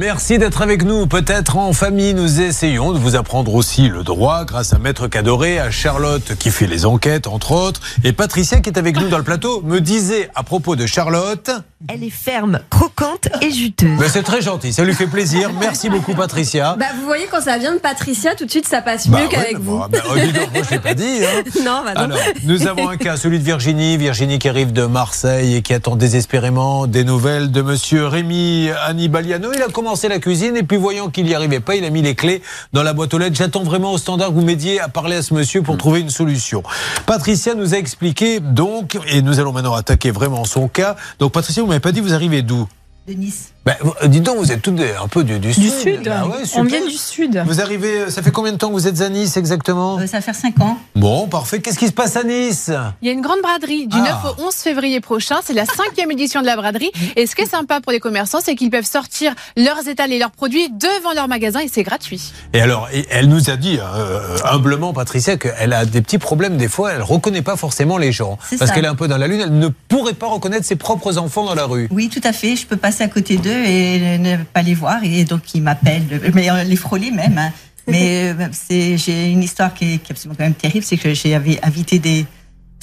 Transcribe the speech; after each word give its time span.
Merci 0.00 0.38
d'être 0.38 0.62
avec 0.62 0.82
nous. 0.82 1.06
Peut-être 1.06 1.58
en 1.58 1.74
famille, 1.74 2.14
nous 2.14 2.40
essayons 2.40 2.92
de 2.92 2.98
vous 2.98 3.16
apprendre 3.16 3.54
aussi 3.54 3.90
le 3.90 4.02
droit 4.02 4.46
grâce 4.46 4.72
à 4.72 4.78
Maître 4.78 5.08
Cadoré, 5.08 5.58
à 5.58 5.70
Charlotte 5.70 6.36
qui 6.38 6.50
fait 6.50 6.66
les 6.66 6.86
enquêtes, 6.86 7.26
entre 7.26 7.52
autres, 7.52 7.82
et 8.02 8.14
Patricia 8.14 8.60
qui 8.60 8.70
est 8.70 8.78
avec 8.78 8.98
nous 8.98 9.08
dans 9.08 9.18
le 9.18 9.24
plateau 9.24 9.60
me 9.60 9.78
disait 9.78 10.30
à 10.34 10.42
propos 10.42 10.74
de 10.74 10.86
Charlotte. 10.86 11.50
Elle 11.88 12.02
est 12.02 12.08
ferme, 12.08 12.60
croquante 12.70 13.28
et 13.42 13.50
juteuse. 13.50 13.98
Mais 13.98 14.08
c'est 14.08 14.22
très 14.22 14.40
gentil, 14.40 14.72
ça 14.72 14.84
lui 14.84 14.94
fait 14.94 15.06
plaisir. 15.06 15.50
Merci 15.60 15.90
beaucoup, 15.90 16.14
Patricia. 16.14 16.76
Bah, 16.78 16.86
vous 16.98 17.04
voyez, 17.04 17.26
quand 17.30 17.42
ça 17.42 17.58
vient 17.58 17.74
de 17.74 17.78
Patricia, 17.78 18.34
tout 18.34 18.46
de 18.46 18.50
suite, 18.50 18.66
ça 18.68 18.80
passe 18.80 19.06
mieux 19.06 19.12
Bah 19.16 19.28
qu'avec 19.30 19.52
ouais, 19.58 19.60
vous. 19.62 19.78
bah, 19.80 19.88
bah, 19.90 19.98
oh, 20.10 20.14
dis 20.14 20.32
donc, 20.32 20.50
moi, 20.54 20.62
je 20.62 20.70
l'ai 20.70 20.78
pas 20.78 20.94
dit. 20.94 21.20
hein. 21.24 21.42
non, 21.64 21.82
bah 21.84 21.92
non. 21.94 22.00
Alors, 22.14 22.18
nous 22.44 22.66
avons 22.66 22.88
un 22.88 22.96
cas, 22.96 23.18
celui 23.18 23.38
de 23.38 23.44
Virginie. 23.44 23.98
Virginie 23.98 24.38
qui 24.38 24.48
arrive 24.48 24.72
de 24.72 24.84
Marseille 24.86 25.56
et 25.56 25.62
qui 25.62 25.74
attend 25.74 25.96
désespérément 25.96 26.86
des 26.86 27.04
nouvelles 27.04 27.50
de 27.50 27.60
monsieur 27.60 28.06
Rémi 28.06 28.70
Annibaliano. 28.86 29.50
Il 29.54 29.62
a 29.62 29.66
commencé 29.68 29.89
la 30.08 30.18
cuisine 30.18 30.56
et 30.56 30.62
puis 30.62 30.76
voyant 30.76 31.08
qu'il 31.10 31.24
n'y 31.24 31.34
arrivait 31.34 31.60
pas, 31.60 31.74
il 31.74 31.84
a 31.84 31.90
mis 31.90 32.02
les 32.02 32.14
clés 32.14 32.42
dans 32.72 32.82
la 32.82 32.92
boîte 32.92 33.12
aux 33.14 33.18
lettres. 33.18 33.36
J'attends 33.36 33.62
vraiment 33.62 33.92
au 33.92 33.98
standard 33.98 34.28
que 34.28 34.34
vous 34.34 34.42
m'aidiez 34.42 34.80
à 34.80 34.88
parler 34.88 35.16
à 35.16 35.22
ce 35.22 35.34
monsieur 35.34 35.62
pour 35.62 35.76
trouver 35.76 36.00
une 36.00 36.10
solution. 36.10 36.62
Patricia 37.06 37.54
nous 37.54 37.74
a 37.74 37.78
expliqué 37.78 38.40
donc, 38.40 38.98
et 39.06 39.22
nous 39.22 39.40
allons 39.40 39.52
maintenant 39.52 39.74
attaquer 39.74 40.10
vraiment 40.10 40.44
son 40.44 40.68
cas. 40.68 40.96
Donc 41.18 41.32
Patricia, 41.32 41.62
vous 41.62 41.68
m'avez 41.68 41.80
pas 41.80 41.92
dit 41.92 42.00
vous 42.00 42.14
arrivez 42.14 42.42
d'où? 42.42 42.68
De 43.06 43.14
Nice. 43.14 43.52
Ben, 43.66 43.74
vous- 43.82 43.94
Dites 44.08 44.22
donc, 44.22 44.38
vous 44.38 44.50
êtes 44.52 44.62
toutes 44.62 44.76
des- 44.76 44.92
un 44.94 45.06
peu 45.06 45.22
du, 45.22 45.38
du 45.38 45.52
sud. 45.52 45.62
Du 45.62 45.70
sud. 45.70 46.08
Ah 46.12 46.26
ouais, 46.26 46.32
On 46.56 46.62
vient 46.64 46.84
du 46.84 46.96
sud. 46.96 47.42
Vous 47.46 47.60
arrivez, 47.60 48.10
ça 48.10 48.22
fait 48.22 48.30
combien 48.30 48.52
de 48.52 48.56
temps 48.56 48.68
que 48.68 48.72
vous 48.72 48.86
êtes 48.88 49.00
à 49.02 49.08
Nice 49.10 49.36
exactement 49.36 49.98
Euh, 49.98 50.06
ça 50.06 50.16
va 50.18 50.20
faire 50.22 50.34
5 50.34 50.58
ans. 50.60 50.78
Bon, 50.96 51.28
parfait. 51.28 51.60
Qu'est-ce 51.60 51.78
qui 51.78 51.86
se 51.86 51.92
passe 51.92 52.16
à 52.16 52.24
Nice 52.24 52.70
Il 53.02 53.08
y 53.08 53.10
a 53.10 53.12
une 53.12 53.20
grande 53.20 53.40
braderie 53.42 53.86
du 53.86 53.96
Ah. 53.98 54.20
9 54.24 54.38
au 54.38 54.46
11 54.46 54.54
février 54.54 55.00
prochain. 55.00 55.36
C'est 55.44 55.52
la 55.52 55.66
cinquième 55.66 56.10
édition 56.10 56.40
de 56.40 56.46
la 56.46 56.56
braderie. 56.56 56.90
Et 57.16 57.26
ce 57.26 57.36
qui 57.36 57.42
est 57.42 57.50
sympa 57.50 57.80
pour 57.82 57.92
les 57.92 58.00
commerçants, 58.00 58.38
c'est 58.42 58.54
qu'ils 58.56 58.70
peuvent 58.70 58.86
sortir 58.86 59.34
leurs 59.56 59.86
étals 59.86 60.12
et 60.12 60.18
leurs 60.18 60.30
produits 60.30 60.70
devant 60.70 61.12
leur 61.14 61.28
magasin 61.28 61.60
et 61.60 61.68
c'est 61.68 61.82
gratuit. 61.82 62.32
Et 62.54 62.60
alors, 62.62 62.88
elle 63.10 63.28
nous 63.28 63.50
a 63.50 63.56
dit 63.56 63.78
euh, 63.78 64.38
humblement, 64.44 64.92
Patricia, 64.94 65.36
qu'elle 65.36 65.72
a 65.74 65.84
des 65.84 66.00
petits 66.00 66.18
problèmes 66.18 66.56
des 66.56 66.68
fois. 66.68 66.92
Elle 66.92 67.02
reconnaît 67.02 67.42
pas 67.42 67.56
forcément 67.56 67.98
les 67.98 68.10
gens 68.12 68.38
C'est 68.48 68.56
parce 68.56 68.70
qu'elle 68.72 68.84
est 68.86 68.88
un 68.88 68.94
peu 68.94 69.06
dans 69.06 69.18
la 69.18 69.26
lune. 69.28 69.40
Elle 69.44 69.58
ne 69.58 69.68
pourrait 69.68 70.14
pas 70.14 70.28
reconnaître 70.28 70.64
ses 70.64 70.76
propres 70.76 71.18
enfants 71.18 71.44
dans 71.44 71.54
la 71.54 71.66
rue. 71.66 71.88
Oui, 71.90 72.08
tout 72.08 72.20
à 72.24 72.32
fait. 72.32 72.56
Je 72.56 72.66
peux 72.66 72.76
passer 72.78 73.04
à 73.04 73.08
côté 73.08 73.36
d'eux 73.36 73.49
et 73.50 74.18
ne 74.18 74.36
pas 74.36 74.62
les 74.62 74.74
voir. 74.74 75.02
Et 75.02 75.24
donc, 75.24 75.54
ils 75.54 75.62
m'appellent, 75.62 76.20
mais 76.34 76.50
euh, 76.50 76.64
les 76.64 76.76
frôler 76.76 77.10
même. 77.10 77.38
hein. 77.38 77.52
Mais 77.86 78.32
euh, 78.38 78.48
c'est, 78.52 78.96
j'ai 78.98 79.30
une 79.30 79.42
histoire 79.42 79.74
qui 79.74 79.94
est, 79.94 79.98
qui 79.98 80.12
est 80.12 80.12
absolument 80.12 80.36
quand 80.38 80.44
même 80.44 80.54
terrible. 80.54 80.84
C'est 80.84 80.96
que 80.96 81.12
j'avais 81.14 81.58
invité 81.64 81.98
des. 81.98 82.26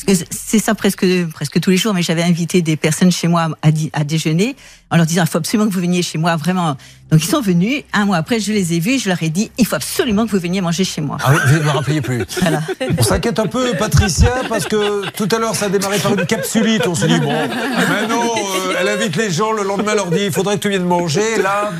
parce 0.06 0.20
que 0.20 0.26
C'est 0.32 0.60
ça 0.60 0.76
presque, 0.76 1.06
presque 1.28 1.60
tous 1.60 1.70
les 1.70 1.78
jours, 1.78 1.94
mais 1.94 2.02
j'avais 2.02 2.24
invité 2.24 2.62
des 2.62 2.76
personnes 2.76 3.12
chez 3.12 3.28
moi 3.28 3.50
à, 3.62 4.04
déjeuner 4.04 4.56
en 4.90 4.98
leur 4.98 5.06
disant 5.06 5.24
il 5.24 5.30
faut 5.30 5.38
absolument 5.38 5.70
que 5.70 5.74
vous 5.74 5.82
veniez 5.82 6.02
chez 6.02 6.18
moi, 6.18 6.36
vraiment. 6.36 6.76
Donc 7.10 7.24
ils 7.24 7.30
sont 7.30 7.42
venus. 7.42 7.84
Un 7.94 8.06
mois 8.06 8.18
après, 8.18 8.40
je 8.40 8.52
les 8.52 8.74
ai 8.74 8.80
vus. 8.80 9.00
Je 9.00 9.08
leur 9.08 9.22
ai 9.24 9.30
dit 9.30 9.50
il 9.58 9.66
faut 9.66 9.76
absolument 9.76 10.26
que 10.26 10.32
vous 10.32 10.40
veniez 10.40 10.60
manger 10.62 10.84
chez 10.84 11.00
moi. 11.00 11.18
Ah 11.24 11.32
oui, 11.34 11.40
vous 11.46 11.60
ne 11.60 11.64
me 11.64 11.70
rappeliez 11.70 12.02
plus. 12.02 12.26
Voilà. 12.42 12.62
On 12.98 13.04
s'inquiète 13.04 13.40
un 13.40 13.48
peu, 13.48 13.74
Patricia, 13.78 14.32
parce 14.50 14.66
que 14.66 15.10
tout 15.12 15.28
à 15.34 15.40
l'heure, 15.40 15.56
ça 15.56 15.68
a 15.68 15.70
démarré 15.70 16.00
par 16.00 16.14
une 16.14 16.26
capsulite. 16.26 16.86
On 16.88 16.96
s'est 16.96 17.08
dit, 17.08 17.20
bon, 17.20 17.32
mais 17.32 18.08
non, 18.08 18.24
euh, 18.24 18.67
elle 18.80 18.90
invite 18.90 19.16
les 19.16 19.32
gens, 19.32 19.52
le 19.52 19.64
lendemain, 19.64 19.92
elle 19.92 19.98
leur 19.98 20.12
dit, 20.12 20.26
il 20.26 20.32
faudrait 20.32 20.56
que 20.56 20.62
tu 20.62 20.70
viennes 20.70 20.86
manger. 20.86 21.42
Là, 21.42 21.72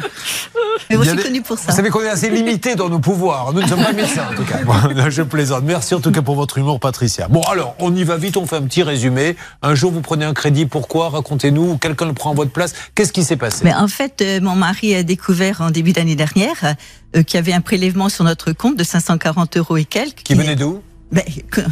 Mais 0.90 0.96
moi, 0.96 1.06
je 1.06 1.12
suis 1.12 1.20
connue 1.20 1.42
pour 1.42 1.58
ça. 1.58 1.72
Vous 1.72 1.76
savez 1.76 1.90
qu'on 1.90 2.02
est 2.02 2.10
assez 2.10 2.30
limité 2.30 2.76
dans 2.76 2.90
nos 2.90 3.00
pouvoirs. 3.00 3.54
Nous 3.54 3.62
ne 3.62 3.68
sommes 3.68 3.84
pas 3.84 3.94
médecins, 3.94 4.28
en 4.32 4.36
tout 4.36 4.44
cas. 4.44 4.58
Bon, 4.64 4.74
je 5.10 5.22
plaisante. 5.24 5.64
Merci 5.64 5.96
en 5.96 6.00
tout 6.00 6.12
cas 6.12 6.22
pour 6.22 6.36
votre 6.36 6.58
humour, 6.58 6.80
Patricia. 6.80 7.28
Bon, 7.28 7.42
alors, 7.42 7.76
on 7.80 7.96
y 7.96 8.04
va 8.04 8.18
vite, 8.18 8.38
on 8.38 8.46
fait 8.46 8.58
un 8.58 8.64
petit 8.64 8.84
résumé. 8.84 9.36
Un 9.62 9.76
jour, 9.76 9.92
vous 9.92 10.02
prenez 10.02 10.26
un 10.26 10.34
crédit, 10.34 10.66
pourquoi? 10.66 11.10
Racontez-nous. 11.10 11.72
Ou 11.72 11.78
Quelqu'un 11.78 12.06
le 12.06 12.14
prend 12.14 12.32
à 12.32 12.36
votre 12.36 12.52
place. 12.52 12.74
Qu'est-ce 12.96 13.14
qui 13.14 13.24
s'est 13.24 13.38
passé? 13.38 13.62
Mais 13.64 13.74
en 13.74 13.88
fait, 13.88 14.22
euh, 14.22 14.40
mon 14.42 14.56
mari 14.56 14.96
a 14.96 15.04
découvert 15.04 15.62
en 15.62 15.72
début 15.72 15.94
d'année 15.94 16.16
dernière 16.16 16.76
euh, 17.16 17.24
qu'il 17.24 17.36
y 17.36 17.38
avait 17.38 17.54
un 17.54 17.62
prélèvement 17.62 18.10
sur 18.10 18.24
notre 18.24 18.52
compte 18.52 18.78
de 18.78 18.84
540 18.84 19.58
euros 19.58 19.78
et 19.78 19.86
quelques. 19.86 20.24
Qui 20.24 20.36
venait 20.36 20.56
d'où? 20.56 20.82
Ben, 21.12 21.24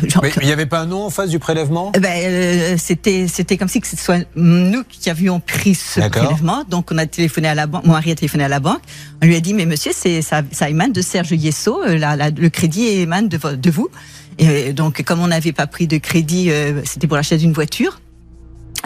genre 0.08 0.24
Mais 0.24 0.32
il 0.42 0.46
n'y 0.46 0.52
avait 0.54 0.66
pas 0.66 0.80
un 0.80 0.86
nom 0.86 1.04
en 1.04 1.10
face 1.10 1.30
du 1.30 1.40
prélèvement? 1.40 1.92
Ben, 1.92 2.06
euh, 2.06 2.76
c'était 2.78 3.28
c'était 3.28 3.58
comme 3.58 3.68
si 3.68 3.82
que 3.82 3.88
ce 3.88 3.98
soit 3.98 4.20
nous 4.36 4.84
qui 4.90 5.10
avions 5.10 5.40
pris 5.42 5.76
ce 5.76 6.00
prélèvement. 6.10 6.64
Donc 6.70 6.90
on 6.92 6.98
a 6.98 7.06
téléphoné 7.06 7.48
à 7.50 7.56
la 7.56 7.68
banque. 7.68 7.86
Mon 7.86 7.94
mari 7.94 8.12
a 8.12 8.16
téléphoné 8.16 8.46
à 8.46 8.48
la 8.48 8.60
banque. 8.62 8.80
On 9.22 9.26
lui 9.26 9.36
a 9.36 9.40
dit 9.42 9.54
mais 9.54 9.66
monsieur 9.66 9.92
c'est 9.94 10.22
ça, 10.22 10.42
ça 10.52 10.70
émane 10.70 10.94
de 10.94 11.02
Serge 11.02 11.32
Yesso. 11.32 11.82
euh, 11.84 11.98
la- 11.98 12.16
la- 12.16 12.30
le 12.30 12.50
crédit 12.50 12.86
émane 12.88 13.28
de, 13.28 13.38
de 13.56 13.70
vous. 13.70 13.90
Et 14.38 14.72
donc 14.74 15.02
comme 15.04 15.20
on 15.20 15.28
n'avait 15.28 15.52
pas 15.54 15.68
pris 15.68 15.88
de 15.88 15.98
crédit, 15.98 16.50
euh, 16.52 16.82
c'était 16.86 17.08
pour 17.08 17.18
l'achat 17.18 17.36
d'une 17.38 17.54
voiture. 17.54 18.00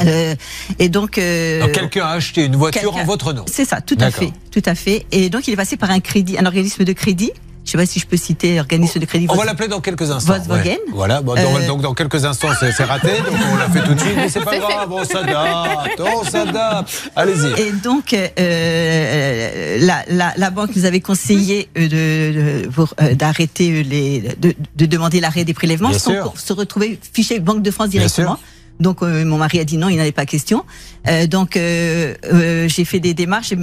Euh, 0.01 0.33
et 0.77 0.87
donc, 0.87 1.17
euh, 1.17 1.59
Donc, 1.61 1.73
Quelqu'un 1.73 2.05
a 2.05 2.11
acheté 2.11 2.45
une 2.45 2.55
voiture 2.55 2.95
en 2.95 3.03
votre 3.03 3.33
nom. 3.33 3.43
C'est 3.51 3.65
ça, 3.65 3.81
tout 3.81 3.97
à 3.99 4.09
fait, 4.11 4.31
tout 4.49 4.61
à 4.65 4.73
fait. 4.73 5.05
Et 5.11 5.29
donc 5.29 5.47
il 5.47 5.53
est 5.53 5.57
passé 5.57 5.75
par 5.77 5.91
un 5.91 5.99
crédit, 5.99 6.37
un 6.37 6.45
organisme 6.45 6.85
de 6.85 6.93
crédit. 6.93 7.31
Je 7.69 7.73
sais 7.73 7.77
pas 7.77 7.85
si 7.85 7.99
je 7.99 8.07
peux 8.07 8.17
citer 8.17 8.59
organisme 8.59 8.97
de 8.99 9.05
crédit. 9.05 9.27
On 9.29 9.35
va 9.35 9.45
l'appeler 9.45 9.67
dans 9.67 9.79
quelques 9.79 10.09
instants. 10.09 10.33
Volkswagen. 10.33 10.71
Ouais. 10.71 10.79
Voilà, 10.91 11.21
bon, 11.21 11.35
donc, 11.35 11.43
Euh, 11.61 11.67
donc 11.67 11.81
dans 11.81 11.93
quelques 11.93 12.25
instants, 12.25 12.47
c'est 12.59 12.83
raté, 12.83 13.09
donc 13.19 13.35
on 13.53 13.57
l'a 13.57 13.69
fait 13.69 13.83
tout 13.83 13.93
de 13.93 13.99
suite, 13.99 14.13
mais 14.15 14.27
c'est 14.27 14.43
pas 14.43 14.57
grave, 14.57 14.91
on 14.91 15.03
s'adapte, 15.05 15.99
on 15.99 16.23
s'adapte. 16.23 17.11
Allez-y. 17.15 17.61
Et 17.61 17.71
donc, 17.73 18.13
euh, 18.13 19.77
la, 19.81 20.03
la, 20.09 20.33
la 20.35 20.49
banque 20.49 20.75
nous 20.75 20.85
avait 20.85 20.99
conseillé 20.99 21.69
euh, 21.77 21.87
de, 21.87 22.67
de- 22.69 23.81
les, 23.89 24.21
de, 24.39 24.55
de 24.75 24.85
demander 24.87 25.19
l'arrêt 25.19 25.45
des 25.45 25.53
prélèvements 25.53 25.89
Bien 25.89 25.99
sans 25.99 26.33
se 26.35 26.53
retrouver 26.53 26.99
fiché 27.13 27.39
Banque 27.39 27.61
de 27.61 27.69
France 27.71 27.89
directement. 27.89 28.39
Donc, 28.79 29.03
euh, 29.03 29.25
mon 29.25 29.37
mari 29.37 29.59
a 29.59 29.65
dit 29.65 29.77
non, 29.77 29.89
il 29.89 29.97
n'en 29.97 30.01
avait 30.03 30.13
pas 30.13 30.25
question. 30.25 30.63
Euh, 31.07 31.27
donc, 31.27 31.57
euh, 31.57 32.15
j'ai 32.69 32.85
fait 32.85 32.99
des 33.01 33.13
démarches. 33.13 33.53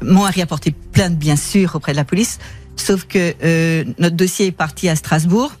Mon 0.00 0.22
mari 0.22 0.40
a 0.40 0.46
porté 0.46 0.74
plainte, 0.92 1.16
bien 1.16 1.36
sûr, 1.36 1.72
auprès 1.74 1.92
de 1.92 1.96
la 1.98 2.04
police. 2.04 2.38
Sauf 2.76 3.04
que 3.04 3.34
euh, 3.44 3.84
notre 3.98 4.16
dossier 4.16 4.46
est 4.46 4.52
parti 4.52 4.88
à 4.88 4.96
Strasbourg 4.96 5.52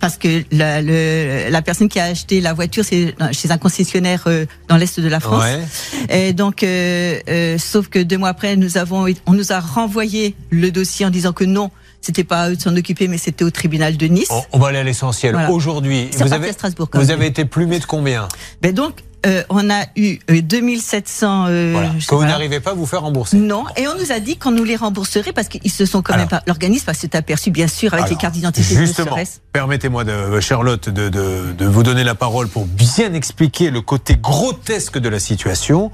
parce 0.00 0.16
que 0.16 0.42
la, 0.50 0.82
le- 0.82 1.48
la 1.50 1.62
personne 1.62 1.88
qui 1.88 2.00
a 2.00 2.04
acheté 2.06 2.40
la 2.40 2.52
voiture, 2.52 2.84
c'est 2.84 3.14
chez 3.30 3.50
un 3.52 3.58
concessionnaire 3.58 4.24
euh, 4.26 4.44
dans 4.68 4.76
l'est 4.76 4.98
de 4.98 5.08
la 5.08 5.20
France. 5.20 5.44
Ouais. 5.44 5.60
Et 6.08 6.32
donc, 6.32 6.64
euh, 6.64 7.20
euh, 7.28 7.58
sauf 7.58 7.88
que 7.88 8.00
deux 8.00 8.18
mois 8.18 8.30
après, 8.30 8.56
nous 8.56 8.76
avons, 8.76 9.06
on 9.26 9.32
nous 9.32 9.52
a 9.52 9.60
renvoyé 9.60 10.34
le 10.50 10.72
dossier 10.72 11.06
en 11.06 11.10
disant 11.10 11.32
que 11.32 11.44
non, 11.44 11.70
c'était 12.00 12.24
pas 12.24 12.42
à 12.42 12.50
eux 12.50 12.56
de 12.56 12.60
s'en 12.60 12.76
occuper, 12.76 13.06
mais 13.06 13.18
c'était 13.18 13.44
au 13.44 13.50
tribunal 13.50 13.96
de 13.96 14.06
Nice. 14.06 14.26
On, 14.30 14.42
on 14.54 14.58
va 14.58 14.68
aller 14.68 14.78
à 14.78 14.82
l'essentiel. 14.84 15.32
Voilà. 15.34 15.52
Aujourd'hui, 15.52 16.10
vous 16.18 16.32
avez, 16.32 16.48
à 16.48 16.52
Strasbourg, 16.52 16.88
vous 16.92 17.10
avez 17.12 17.26
été 17.26 17.44
plumé 17.44 17.78
de 17.78 17.84
combien? 17.84 18.26
Ben 18.62 18.74
donc, 18.74 18.96
euh, 19.26 19.42
on 19.48 19.70
a 19.70 19.84
eu 19.96 20.18
euh, 20.30 20.40
2700. 20.42 21.46
Euh, 21.48 21.70
Voilà. 21.72 21.90
je 21.96 22.00
sais 22.00 22.06
Que 22.08 22.14
vous 22.14 22.24
n'arrivez 22.24 22.60
pas 22.60 22.70
à 22.72 22.74
vous 22.74 22.86
faire 22.86 23.02
rembourser. 23.02 23.36
Non, 23.36 23.64
et 23.76 23.86
on 23.88 23.96
nous 23.98 24.12
a 24.12 24.20
dit 24.20 24.36
qu'on 24.36 24.50
nous 24.50 24.64
les 24.64 24.76
rembourserait 24.76 25.32
parce 25.32 25.48
qu'ils 25.48 25.70
se 25.70 25.86
sont 25.86 26.02
quand 26.02 26.12
Alors. 26.14 26.22
même 26.22 26.28
pas. 26.28 26.42
L'organisme 26.46 26.92
s'est 26.94 27.16
aperçu, 27.16 27.50
bien 27.50 27.68
sûr, 27.68 27.92
avec 27.94 28.06
Alors, 28.06 28.16
les 28.16 28.20
cartes 28.20 28.34
d'identité. 28.34 28.74
de 28.74 28.80
Justement, 28.80 29.16
permettez-moi, 29.52 30.04
de, 30.04 30.40
Charlotte, 30.40 30.88
de, 30.88 31.08
de- 31.08 31.52
de 31.52 31.66
vous 31.66 31.82
donner 31.82 32.04
la 32.04 32.14
parole 32.14 32.48
pour 32.48 32.66
bien 32.66 33.12
expliquer 33.14 33.70
le 33.70 33.80
côté 33.80 34.16
grotesque 34.16 34.98
de 34.98 35.08
la 35.08 35.18
situation. 35.20 35.90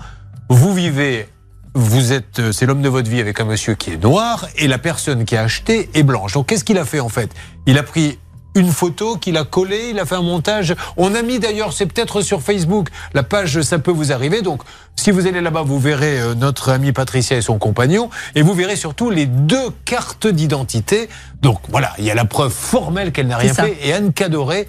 Vous 0.48 0.74
vivez, 0.74 1.28
vous 1.74 2.12
êtes, 2.12 2.40
euh, 2.40 2.52
c'est 2.52 2.66
l'homme 2.66 2.82
de 2.82 2.88
votre 2.88 3.08
vie 3.08 3.20
avec 3.20 3.38
un 3.40 3.44
monsieur 3.44 3.74
qui 3.74 3.90
est 3.92 4.02
noir 4.02 4.48
et 4.56 4.66
la 4.66 4.78
personne 4.78 5.24
qui 5.24 5.36
a 5.36 5.42
acheté 5.42 5.88
est 5.94 6.02
blanche. 6.02 6.32
Donc 6.32 6.46
qu'est-ce 6.48 6.64
qu'il 6.64 6.78
a 6.78 6.84
fait 6.84 6.98
en 7.00 7.08
fait? 7.08 7.30
Il 7.66 7.78
a 7.78 7.82
pris 7.84 8.18
une 8.54 8.70
photo 8.70 9.16
qu'il 9.16 9.36
a 9.36 9.44
collée, 9.44 9.90
il 9.90 9.98
a 9.98 10.06
fait 10.06 10.16
un 10.16 10.22
montage. 10.22 10.74
On 10.96 11.14
a 11.14 11.22
mis 11.22 11.38
d'ailleurs, 11.38 11.72
c'est 11.72 11.86
peut-être 11.86 12.20
sur 12.20 12.42
Facebook, 12.42 12.88
la 13.14 13.22
page 13.22 13.62
Ça 13.62 13.78
peut 13.78 13.90
vous 13.90 14.12
arriver. 14.12 14.42
Donc 14.42 14.62
si 14.96 15.10
vous 15.10 15.26
allez 15.26 15.40
là-bas, 15.40 15.62
vous 15.62 15.78
verrez 15.78 16.20
euh, 16.20 16.34
notre 16.34 16.70
amie 16.70 16.92
Patricia 16.92 17.36
et 17.36 17.42
son 17.42 17.58
compagnon 17.58 18.10
et 18.34 18.42
vous 18.42 18.54
verrez 18.54 18.76
surtout 18.76 19.10
les 19.10 19.26
deux 19.26 19.70
cartes 19.84 20.26
d'identité. 20.26 21.08
Donc 21.42 21.60
voilà, 21.68 21.92
il 21.98 22.04
y 22.04 22.10
a 22.10 22.14
la 22.14 22.24
preuve 22.24 22.52
formelle 22.52 23.12
qu'elle 23.12 23.28
n'a 23.28 23.38
rien 23.38 23.54
ça. 23.54 23.64
fait 23.64 23.78
et 23.82 23.92
Anne 23.92 24.12
Cadoré. 24.12 24.68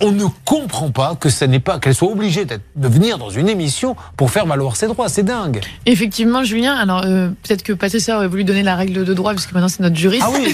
On 0.00 0.12
ne 0.12 0.24
comprend 0.44 0.90
pas 0.90 1.16
que 1.18 1.28
ça 1.28 1.46
n'est 1.46 1.60
pas 1.60 1.78
qu'elle 1.78 1.94
soit 1.94 2.10
obligée 2.10 2.44
de 2.44 2.88
venir 2.88 3.18
dans 3.18 3.30
une 3.30 3.48
émission 3.48 3.96
pour 4.16 4.30
faire 4.30 4.46
valoir 4.46 4.76
ses 4.76 4.86
droits. 4.86 5.08
C'est 5.08 5.22
dingue. 5.22 5.60
Effectivement, 5.86 6.44
Julien, 6.44 6.74
alors 6.74 7.02
euh, 7.04 7.28
peut-être 7.42 7.62
que 7.62 7.72
Patricia 7.72 8.16
aurait 8.16 8.28
voulu 8.28 8.44
donner 8.44 8.62
la 8.62 8.76
règle 8.76 9.04
de 9.04 9.14
droit, 9.14 9.32
puisque 9.32 9.52
maintenant 9.52 9.68
c'est 9.68 9.82
notre 9.82 9.96
juriste. 9.96 10.24
Ah 10.26 10.30
oui 10.32 10.52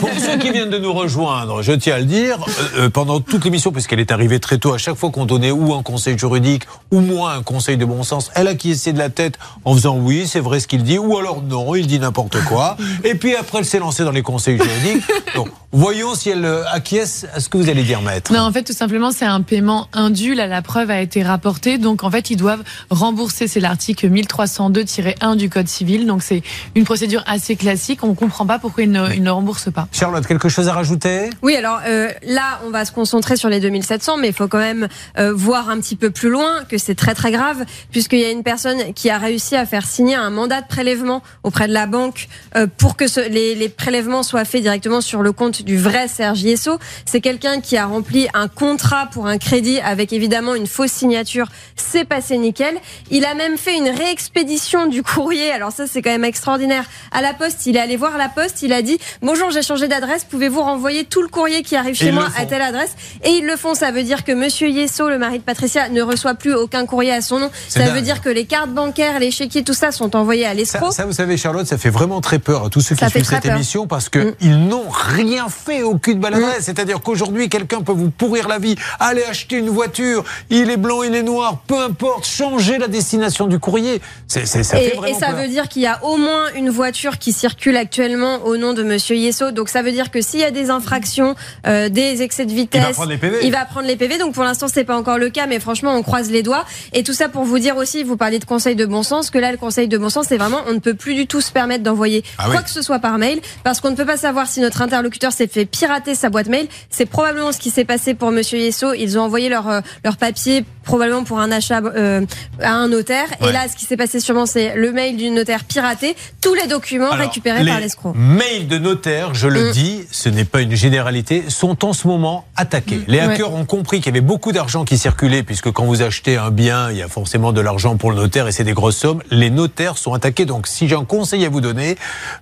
Pour 0.00 0.10
ceux 0.10 0.38
qui 0.38 0.50
viennent 0.50 0.70
de 0.70 0.78
nous 0.78 0.92
rejoindre, 0.92 1.62
je 1.62 1.72
tiens 1.72 1.96
à 1.96 1.98
le 1.98 2.04
dire, 2.04 2.38
euh, 2.40 2.84
euh, 2.84 2.90
pendant 2.90 3.20
toute 3.20 3.44
l'émission, 3.44 3.72
puisqu'elle 3.72 4.00
est 4.00 4.12
arrivée 4.12 4.40
très 4.40 4.58
tôt, 4.58 4.72
à 4.72 4.78
chaque 4.78 4.96
fois 4.96 5.10
qu'on 5.10 5.26
donnait 5.26 5.50
ou 5.50 5.74
un 5.74 5.82
conseil 5.82 6.18
juridique 6.18 6.64
ou 6.90 7.00
moins 7.00 7.34
un 7.34 7.42
conseil 7.42 7.76
de 7.76 7.84
bon 7.84 8.02
sens, 8.02 8.30
elle 8.34 8.48
a 8.48 8.50
acquiescé 8.50 8.92
de 8.92 8.98
la 8.98 9.10
tête 9.10 9.38
en 9.64 9.74
faisant 9.74 9.96
oui, 9.96 10.26
c'est 10.26 10.40
vrai 10.40 10.60
ce 10.60 10.66
qu'il 10.66 10.82
dit, 10.82 10.98
ou 10.98 11.16
alors 11.16 11.42
non, 11.42 11.74
il 11.74 11.86
dit 11.86 11.98
n'importe 11.98 12.42
quoi. 12.44 12.76
Et 13.04 13.14
puis 13.14 13.36
après, 13.36 13.58
elle 13.58 13.64
s'est 13.64 13.78
lancée 13.78 14.04
dans 14.04 14.10
les 14.10 14.22
conseils 14.22 14.58
juridiques. 14.58 15.04
Donc, 15.34 15.48
Voyons 15.72 16.16
si 16.16 16.30
elle 16.30 16.44
euh, 16.44 16.64
acquiesce 16.72 17.26
à 17.32 17.38
ce 17.38 17.48
que 17.48 17.56
vous 17.56 17.68
allez 17.68 17.84
dire, 17.84 18.02
maître. 18.02 18.32
Non, 18.32 18.40
en 18.40 18.50
fait, 18.50 18.64
tout 18.64 18.72
simplement, 18.72 19.12
c'est 19.12 19.24
un 19.24 19.40
paiement 19.40 19.86
indu. 19.92 20.34
Là, 20.34 20.48
la 20.48 20.62
preuve 20.62 20.90
a 20.90 21.00
été 21.00 21.22
rapportée. 21.22 21.78
Donc, 21.78 22.02
en 22.02 22.10
fait, 22.10 22.28
ils 22.30 22.36
doivent 22.36 22.64
rembourser. 22.90 23.46
C'est 23.46 23.60
l'article 23.60 24.08
1302-1 24.10 25.36
du 25.36 25.48
Code 25.48 25.68
civil. 25.68 26.06
Donc, 26.08 26.24
c'est 26.24 26.42
une 26.74 26.82
procédure 26.84 27.22
assez 27.28 27.54
classique. 27.54 28.02
On 28.02 28.08
ne 28.08 28.14
comprend 28.14 28.46
pas 28.46 28.58
pourquoi 28.58 28.82
ils 28.82 28.90
ne, 28.90 29.14
ils 29.14 29.22
ne 29.22 29.30
remboursent 29.30 29.70
pas. 29.72 29.86
Charlotte, 29.92 30.26
quelque 30.26 30.48
chose 30.48 30.66
à 30.66 30.72
rajouter? 30.72 31.30
Oui, 31.42 31.54
alors 31.54 31.80
euh, 31.86 32.08
là, 32.26 32.58
on 32.66 32.70
va 32.70 32.84
se 32.84 32.90
concentrer 32.90 33.36
sur 33.36 33.48
les 33.48 33.60
2700, 33.60 34.16
mais 34.16 34.28
il 34.28 34.34
faut 34.34 34.48
quand 34.48 34.58
même 34.58 34.88
euh, 35.18 35.32
voir 35.32 35.70
un 35.70 35.78
petit 35.78 35.94
peu 35.94 36.10
plus 36.10 36.30
loin 36.30 36.64
que 36.68 36.78
c'est 36.78 36.96
très 36.96 37.14
très 37.14 37.30
grave, 37.30 37.64
puisqu'il 37.92 38.18
y 38.18 38.24
a 38.24 38.30
une 38.30 38.42
personne 38.42 38.92
qui 38.94 39.08
a 39.08 39.18
réussi 39.18 39.54
à 39.54 39.66
faire 39.66 39.86
signer 39.86 40.16
un 40.16 40.30
mandat 40.30 40.62
de 40.62 40.66
prélèvement 40.66 41.22
auprès 41.44 41.68
de 41.68 41.72
la 41.72 41.86
banque 41.86 42.26
euh, 42.56 42.66
pour 42.76 42.96
que 42.96 43.06
ce- 43.06 43.28
les, 43.28 43.54
les 43.54 43.68
prélèvements 43.68 44.24
soient 44.24 44.44
faits 44.44 44.62
directement 44.62 45.00
sur 45.00 45.22
le 45.22 45.30
compte 45.30 45.59
du 45.64 45.78
vrai 45.78 46.08
Serge 46.08 46.42
Yesso. 46.42 46.78
C'est 47.06 47.20
quelqu'un 47.20 47.60
qui 47.60 47.76
a 47.76 47.86
rempli 47.86 48.28
un 48.34 48.48
contrat 48.48 49.08
pour 49.12 49.26
un 49.26 49.38
crédit 49.38 49.80
avec 49.80 50.12
évidemment 50.12 50.54
une 50.54 50.66
fausse 50.66 50.92
signature. 50.92 51.46
C'est 51.76 52.04
passé 52.04 52.38
nickel. 52.38 52.74
Il 53.10 53.24
a 53.24 53.34
même 53.34 53.56
fait 53.58 53.76
une 53.76 53.88
réexpédition 53.88 54.86
du 54.86 55.02
courrier. 55.02 55.50
Alors 55.52 55.72
ça, 55.72 55.86
c'est 55.86 56.02
quand 56.02 56.10
même 56.10 56.24
extraordinaire. 56.24 56.84
À 57.12 57.22
la 57.22 57.34
poste, 57.34 57.66
il 57.66 57.76
est 57.76 57.80
allé 57.80 57.96
voir 57.96 58.18
la 58.18 58.28
poste. 58.28 58.62
Il 58.62 58.72
a 58.72 58.82
dit 58.82 58.98
bonjour, 59.22 59.50
j'ai 59.50 59.62
changé 59.62 59.88
d'adresse. 59.88 60.24
Pouvez-vous 60.24 60.62
renvoyer 60.62 61.04
tout 61.04 61.22
le 61.22 61.28
courrier 61.28 61.62
qui 61.62 61.76
arrive 61.76 61.94
chez 61.94 62.12
moi 62.12 62.28
à 62.36 62.46
telle 62.46 62.62
adresse? 62.62 62.94
Et 63.24 63.30
ils 63.30 63.46
le 63.46 63.56
font. 63.56 63.74
Ça 63.74 63.90
veut 63.90 64.02
dire 64.02 64.24
que 64.24 64.32
Monsieur 64.32 64.68
Yesso, 64.68 65.08
le 65.08 65.18
mari 65.18 65.38
de 65.38 65.44
Patricia, 65.44 65.88
ne 65.88 66.02
reçoit 66.02 66.34
plus 66.34 66.54
aucun 66.54 66.86
courrier 66.86 67.12
à 67.12 67.20
son 67.22 67.38
nom. 67.38 67.50
Ça 67.68 67.80
dingue. 67.80 67.94
veut 67.94 68.02
dire 68.02 68.20
que 68.22 68.28
les 68.28 68.44
cartes 68.44 68.70
bancaires, 68.70 69.18
les 69.18 69.30
chéquiers, 69.30 69.62
tout 69.64 69.74
ça 69.74 69.92
sont 69.92 70.14
envoyés 70.16 70.46
à 70.46 70.54
l'escroc. 70.54 70.90
ça, 70.92 71.06
vous 71.06 71.12
savez, 71.12 71.36
Charlotte, 71.36 71.66
ça 71.66 71.78
fait 71.78 71.90
vraiment 71.90 72.20
très 72.20 72.38
peur 72.38 72.64
à 72.66 72.68
tous 72.70 72.80
ceux 72.80 72.94
qui 72.94 73.00
Ça 73.00 73.08
suivent 73.10 73.24
cette 73.24 73.42
peur. 73.42 73.54
émission 73.54 73.86
parce 73.86 74.08
que 74.08 74.18
Mm. 74.20 74.34
ils 74.40 74.58
n'ont 74.68 74.88
rien 74.88 75.48
fait 75.50 75.82
au 75.82 75.96
cul 75.98 76.14
de 76.14 76.20
baladresse. 76.20 76.62
C'est-à-dire 76.64 77.00
qu'aujourd'hui, 77.02 77.48
quelqu'un 77.48 77.82
peut 77.82 77.92
vous 77.92 78.10
pourrir 78.10 78.48
la 78.48 78.58
vie, 78.58 78.76
aller 78.98 79.22
acheter 79.24 79.56
une 79.56 79.68
voiture, 79.68 80.24
il 80.50 80.70
est 80.70 80.76
blanc, 80.76 81.02
il 81.02 81.14
est 81.14 81.22
noir, 81.22 81.58
peu 81.66 81.78
importe, 81.82 82.26
changer 82.26 82.78
la 82.78 82.88
destination 82.88 83.46
du 83.46 83.58
courrier. 83.58 84.00
C'est, 84.26 84.46
c'est- 84.46 84.62
ça 84.62 84.76
fait 84.78 84.94
Et, 84.94 84.96
vraiment 84.96 85.16
et 85.16 85.20
ça 85.20 85.26
peur. 85.28 85.36
veut 85.40 85.48
dire 85.48 85.68
qu'il 85.68 85.82
y 85.82 85.86
a 85.86 86.02
au 86.04 86.16
moins 86.16 86.46
une 86.54 86.70
voiture 86.70 87.18
qui 87.18 87.32
circule 87.32 87.76
actuellement 87.76 88.38
au 88.44 88.56
nom 88.56 88.72
de 88.72 88.82
Monsieur 88.82 89.16
Yesso. 89.16 89.50
Donc 89.50 89.68
ça 89.68 89.82
veut 89.82 89.92
dire 89.92 90.10
que 90.10 90.20
s'il 90.22 90.40
y 90.40 90.44
a 90.44 90.50
des 90.50 90.70
infractions, 90.70 91.34
euh, 91.66 91.88
des 91.88 92.22
excès 92.22 92.46
de 92.46 92.52
vitesse, 92.52 92.80
Il 92.82 92.86
va 92.86 92.92
prendre 92.94 93.10
les 93.10 93.18
PV. 93.18 93.38
il 93.42 93.52
va 93.52 93.64
prendre 93.64 93.86
les 93.86 93.96
PV. 93.96 94.18
Donc 94.18 94.34
pour 94.34 94.44
l'instant 94.44 94.66
c'est 94.72 94.84
pas 94.84 94.96
encore 94.96 95.18
le 95.18 95.30
cas, 95.30 95.46
mais 95.46 95.60
franchement 95.60 95.94
on 95.96 96.02
croise 96.02 96.30
les 96.30 96.42
doigts. 96.42 96.64
Et 96.92 97.02
tout 97.02 97.12
ça 97.12 97.28
pour 97.28 97.44
vous 97.44 97.58
dire 97.58 97.76
aussi, 97.76 98.02
vous 98.04 98.16
parliez 98.16 98.38
de 98.38 98.44
conseil 98.44 98.76
de 98.76 98.86
bon 98.86 99.02
sens, 99.02 99.30
que 99.30 99.38
là 99.38 99.50
le 99.50 99.58
conseil 99.58 99.88
de 99.88 99.98
bon 99.98 100.08
sens 100.10 100.26
c'est 100.28 100.36
vraiment 100.36 100.60
on 100.68 100.74
ne 100.74 100.78
peut 100.78 100.94
plus 100.94 101.14
du 101.14 101.26
tout 101.26 101.40
se 101.40 101.50
permettre 101.50 101.82
d'envoyer 101.82 102.22
Ah 102.38 102.44
quoi 102.46 102.56
oui. 102.58 102.64
que 102.64 102.70
ce 102.70 102.82
soit 102.82 102.98
par 103.00 103.18
mail, 103.18 103.40
parce 103.64 103.80
qu'on 103.80 103.90
ne 103.90 103.96
peut 103.96 104.06
pas 104.06 104.16
savoir 104.16 104.46
si 104.46 104.60
notre 104.60 104.82
interlocuteur 104.82 105.32
s'est 105.40 105.46
fait 105.46 105.64
pirater 105.64 106.14
sa 106.14 106.28
boîte 106.28 106.48
mail. 106.48 106.68
C'est 106.90 107.06
probablement 107.06 107.52
ce 107.52 107.58
qui 107.58 107.70
s'est 107.70 107.86
passé 107.86 108.14
pour 108.14 108.30
Monsieur 108.30 108.58
Yesso. 108.58 108.92
Ils 108.92 109.18
ont 109.18 109.22
envoyé 109.22 109.48
leur 109.48 109.68
euh, 109.68 109.80
leur 110.04 110.18
papier 110.18 110.64
probablement 110.90 111.22
pour 111.24 111.38
un 111.38 111.52
achat 111.52 111.80
euh, 111.84 112.26
à 112.60 112.72
un 112.72 112.88
notaire. 112.88 113.28
Ouais. 113.40 113.48
Et 113.50 113.52
là 113.52 113.68
ce 113.70 113.76
qui 113.76 113.84
s'est 113.84 113.96
passé 113.96 114.18
sûrement 114.18 114.46
c'est 114.46 114.74
le 114.74 114.90
mail 114.92 115.16
du 115.16 115.30
notaire 115.30 115.62
piraté, 115.64 116.16
tous 116.40 116.54
les 116.54 116.66
documents 116.66 117.10
Alors, 117.12 117.26
récupérés 117.26 117.62
les 117.62 117.70
par 117.70 117.80
l'escroc. 117.80 118.12
Mails 118.16 118.66
de 118.66 118.78
notaire, 118.78 119.32
je 119.34 119.46
le 119.46 119.68
Mm. 119.68 119.72
dis, 119.72 120.00
ce 120.10 120.28
n'est 120.28 120.44
pas 120.44 120.62
une 120.62 120.74
généralité, 120.74 121.44
sont 121.48 121.84
en 121.84 121.92
ce 121.92 122.08
moment 122.08 122.44
attaqués. 122.56 123.00
Les 123.06 123.20
hackers 123.20 123.52
ont 123.54 123.64
compris 123.66 123.98
qu'il 124.00 124.06
y 124.06 124.16
avait 124.16 124.20
beaucoup 124.26 124.50
d'argent 124.52 124.84
qui 124.84 124.98
circulait, 124.98 125.42
puisque 125.44 125.70
quand 125.70 125.84
vous 125.84 126.02
achetez 126.02 126.36
un 126.36 126.50
bien, 126.50 126.90
il 126.90 126.96
y 126.96 127.02
a 127.02 127.08
forcément 127.08 127.52
de 127.52 127.60
l'argent 127.60 127.96
pour 127.96 128.10
le 128.10 128.16
notaire 128.16 128.48
et 128.48 128.52
c'est 128.52 128.64
des 128.64 128.72
grosses 128.72 128.96
sommes. 128.96 129.22
Les 129.30 129.50
notaires 129.50 129.96
sont 129.98 130.12
attaqués. 130.14 130.44
Donc, 130.46 130.66
si 130.66 130.88
j'ai 130.88 130.96
un 130.96 131.04
conseil 131.04 131.44
à 131.44 131.48
vous 131.50 131.60
donner, 131.60 131.96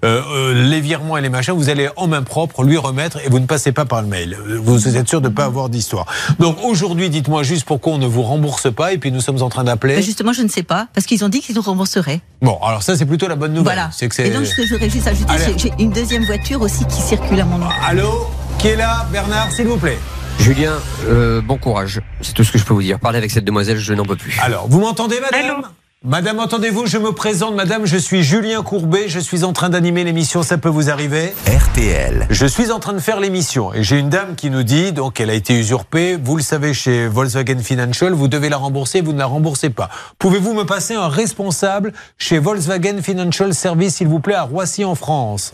euh, 0.04 0.22
euh, 0.32 0.68
les 0.70 0.80
virements 0.80 1.16
et 1.16 1.20
les 1.20 1.28
machins, 1.28 1.54
vous 1.54 1.68
allez 1.68 1.88
en 1.96 2.06
main 2.06 2.22
propre 2.22 2.62
lui 2.62 2.76
remettre 2.78 3.18
et 3.24 3.28
vous 3.28 3.40
ne 3.40 3.46
passez 3.46 3.72
pas 3.72 3.84
par 3.84 4.00
le 4.00 4.08
mail. 4.08 4.36
Vous 4.62 4.96
êtes 4.96 5.08
sûr 5.08 5.20
de 5.20 5.28
ne 5.28 5.34
pas 5.34 5.44
avoir 5.44 5.68
d'histoire. 5.68 6.06
Donc, 6.38 6.56
aujourd'hui, 6.64 7.10
dites-moi 7.10 7.42
juste 7.42 7.64
pourquoi 7.64 7.94
on 7.94 7.98
ne 7.98 8.06
vous 8.06 8.22
rembourse 8.38 8.72
pas 8.72 8.92
et 8.92 8.98
puis 8.98 9.10
nous 9.12 9.20
sommes 9.20 9.42
en 9.42 9.48
train 9.48 9.64
d'appeler. 9.64 9.96
Ben, 9.96 10.02
justement, 10.02 10.32
je 10.32 10.42
ne 10.42 10.48
sais 10.48 10.62
pas, 10.62 10.88
parce 10.94 11.06
qu'ils 11.06 11.24
ont 11.24 11.28
dit 11.28 11.40
qu'ils 11.40 11.54
nous 11.56 11.62
rembourseraient. 11.62 12.20
Bon, 12.42 12.58
alors 12.62 12.82
ça, 12.82 12.96
c'est 12.96 13.06
plutôt 13.06 13.28
la 13.28 13.36
bonne 13.36 13.52
nouvelle. 13.52 13.74
Voilà. 13.74 13.90
C'est 13.92 14.08
que 14.08 14.14
c'est. 14.14 14.28
Et 14.28 14.30
donc, 14.30 14.44
je 14.44 14.62
voudrais 14.72 14.88
juste 14.90 15.06
ajouter, 15.06 15.32
Allez. 15.32 15.44
j'ai- 15.58 15.58
j'ai 15.58 15.72
une 15.82 15.90
deuxième 15.90 16.24
voiture 16.24 16.60
aussi 16.62 16.84
qui 16.86 17.00
circule 17.00 17.40
à 17.40 17.44
mon 17.44 17.58
nom. 17.58 17.68
Allô 17.86 18.26
Qui 18.58 18.68
est 18.68 18.76
là 18.76 19.06
Bernard, 19.12 19.50
s'il 19.52 19.66
vous 19.66 19.76
plaît? 19.76 19.98
Julien, 20.40 20.74
euh, 21.08 21.40
bon 21.40 21.58
courage. 21.58 22.00
C'est 22.20 22.32
tout 22.32 22.44
ce 22.44 22.52
que 22.52 22.58
je 22.58 22.64
peux 22.64 22.74
vous 22.74 22.82
dire. 22.82 22.98
Parler 23.00 23.18
avec 23.18 23.30
cette 23.30 23.44
demoiselle, 23.44 23.76
je 23.78 23.92
n'en 23.94 24.04
peux 24.04 24.16
plus. 24.16 24.36
Alors, 24.42 24.66
vous 24.68 24.80
m'entendez, 24.80 25.18
madame? 25.20 25.44
Allô 25.44 25.62
Madame, 26.04 26.38
entendez-vous 26.38 26.86
Je 26.86 26.96
me 26.96 27.10
présente, 27.10 27.56
madame. 27.56 27.84
Je 27.84 27.96
suis 27.96 28.22
Julien 28.22 28.62
Courbet. 28.62 29.08
Je 29.08 29.18
suis 29.18 29.42
en 29.42 29.52
train 29.52 29.68
d'animer 29.68 30.04
l'émission. 30.04 30.44
Ça 30.44 30.56
peut 30.56 30.68
vous 30.68 30.90
arriver 30.90 31.32
RTL. 31.48 32.28
Je 32.30 32.46
suis 32.46 32.70
en 32.70 32.78
train 32.78 32.92
de 32.92 33.00
faire 33.00 33.18
l'émission 33.18 33.74
et 33.74 33.82
j'ai 33.82 33.98
une 33.98 34.08
dame 34.08 34.36
qui 34.36 34.48
nous 34.50 34.62
dit 34.62 34.92
donc 34.92 35.18
elle 35.18 35.28
a 35.28 35.34
été 35.34 35.58
usurpée. 35.58 36.14
Vous 36.14 36.36
le 36.36 36.42
savez 36.42 36.72
chez 36.72 37.08
Volkswagen 37.08 37.58
Financial, 37.58 38.12
vous 38.12 38.28
devez 38.28 38.48
la 38.48 38.58
rembourser, 38.58 39.00
vous 39.00 39.12
ne 39.12 39.18
la 39.18 39.26
remboursez 39.26 39.70
pas. 39.70 39.90
Pouvez-vous 40.20 40.54
me 40.54 40.62
passer 40.62 40.94
un 40.94 41.08
responsable 41.08 41.92
chez 42.16 42.38
Volkswagen 42.38 43.02
Financial 43.02 43.52
Service, 43.52 43.96
s'il 43.96 44.06
vous 44.06 44.20
plaît, 44.20 44.34
à 44.34 44.42
Roissy 44.42 44.84
en 44.84 44.94
France? 44.94 45.52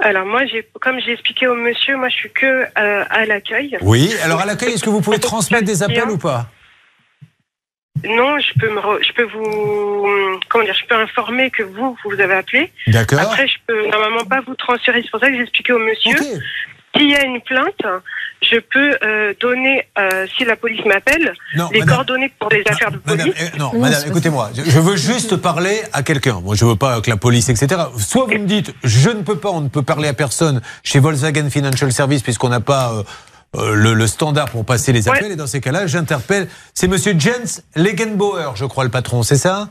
Alors 0.00 0.24
moi, 0.24 0.46
j'ai, 0.46 0.66
comme 0.80 0.98
j'ai 0.98 1.12
expliqué 1.12 1.46
au 1.46 1.54
monsieur, 1.54 1.98
moi 1.98 2.08
je 2.08 2.14
suis 2.14 2.30
que 2.30 2.46
euh, 2.46 3.04
à 3.10 3.26
l'accueil. 3.26 3.76
Oui. 3.82 4.14
Alors 4.24 4.40
à 4.40 4.46
l'accueil, 4.46 4.72
est-ce 4.72 4.82
que 4.82 4.90
vous 4.90 5.02
pouvez 5.02 5.18
transmettre 5.20 5.66
des 5.66 5.82
appels 5.82 6.08
ou 6.08 6.16
pas? 6.16 6.46
Non, 8.04 8.38
je 8.38 8.58
peux 8.60 8.70
me, 8.72 8.78
re- 8.80 9.02
je 9.06 9.12
peux 9.12 9.24
vous, 9.24 10.06
comment 10.48 10.64
dire, 10.64 10.74
je 10.74 10.84
peux 10.86 10.94
informer 10.94 11.50
que 11.50 11.62
vous, 11.62 11.96
vous 12.04 12.20
avez 12.20 12.34
appelé. 12.34 12.72
D'accord. 12.88 13.20
Après, 13.20 13.46
je 13.48 13.54
peux 13.66 13.88
normalement 13.88 14.24
pas 14.24 14.40
vous 14.46 14.54
transférer. 14.54 15.00
C'est 15.02 15.10
pour 15.10 15.20
ça 15.20 15.28
que 15.28 15.34
j'ai 15.36 15.42
expliqué 15.42 15.72
au 15.72 15.78
monsieur. 15.78 16.16
Ok. 16.20 16.40
S'il 16.96 17.10
y 17.10 17.14
a 17.14 17.24
une 17.24 17.42
plainte, 17.42 17.82
je 18.42 18.56
peux 18.58 18.96
euh, 19.02 19.34
donner, 19.38 19.86
euh, 19.98 20.26
si 20.36 20.44
la 20.46 20.56
police 20.56 20.82
m'appelle, 20.86 21.34
Non, 21.54 21.68
les 21.72 21.80
madame. 21.80 21.94
coordonnées 21.96 22.32
pour 22.38 22.48
les 22.50 22.62
affaires 22.66 22.90
de 22.90 22.98
Madame, 23.04 23.26
police. 23.32 23.50
eh, 23.54 23.58
non, 23.58 23.70
madame, 23.78 24.02
écoutez-moi. 24.06 24.50
Je, 24.56 24.62
je 24.70 24.78
veux 24.80 24.96
juste 24.96 25.36
parler 25.36 25.78
à 25.92 26.02
quelqu'un. 26.02 26.40
Moi, 26.42 26.54
je 26.54 26.64
veux 26.64 26.76
pas 26.76 27.00
que 27.02 27.10
la 27.10 27.18
police, 27.18 27.50
etc. 27.50 27.82
Soit 27.98 28.24
vous 28.26 28.32
me 28.38 28.46
dites, 28.46 28.72
je 28.82 29.10
ne 29.10 29.22
peux 29.22 29.36
pas, 29.38 29.50
on 29.50 29.60
ne 29.60 29.68
peut 29.68 29.82
parler 29.82 30.08
à 30.08 30.14
personne 30.14 30.62
chez 30.84 30.98
Volkswagen 30.98 31.50
Financial 31.50 31.92
Service 31.92 32.22
puisqu'on 32.22 32.48
n'a 32.48 32.60
pas 32.60 32.92
euh, 32.94 33.02
le, 33.74 33.94
le 33.94 34.06
standard 34.06 34.50
pour 34.50 34.64
passer 34.64 34.92
les 34.92 35.08
Ouais. 35.08 35.16
appels. 35.16 35.32
Et 35.32 35.36
dans 35.36 35.46
ces 35.46 35.60
cas-là, 35.60 35.86
j'interpelle. 35.86 36.48
C'est 36.74 36.88
Monsieur 36.88 37.14
Jens 37.18 37.62
Legenbauer, 37.74 38.52
je 38.56 38.64
crois, 38.64 38.84
le 38.84 38.90
patron. 38.90 39.22
C'est 39.22 39.36
ça? 39.36 39.68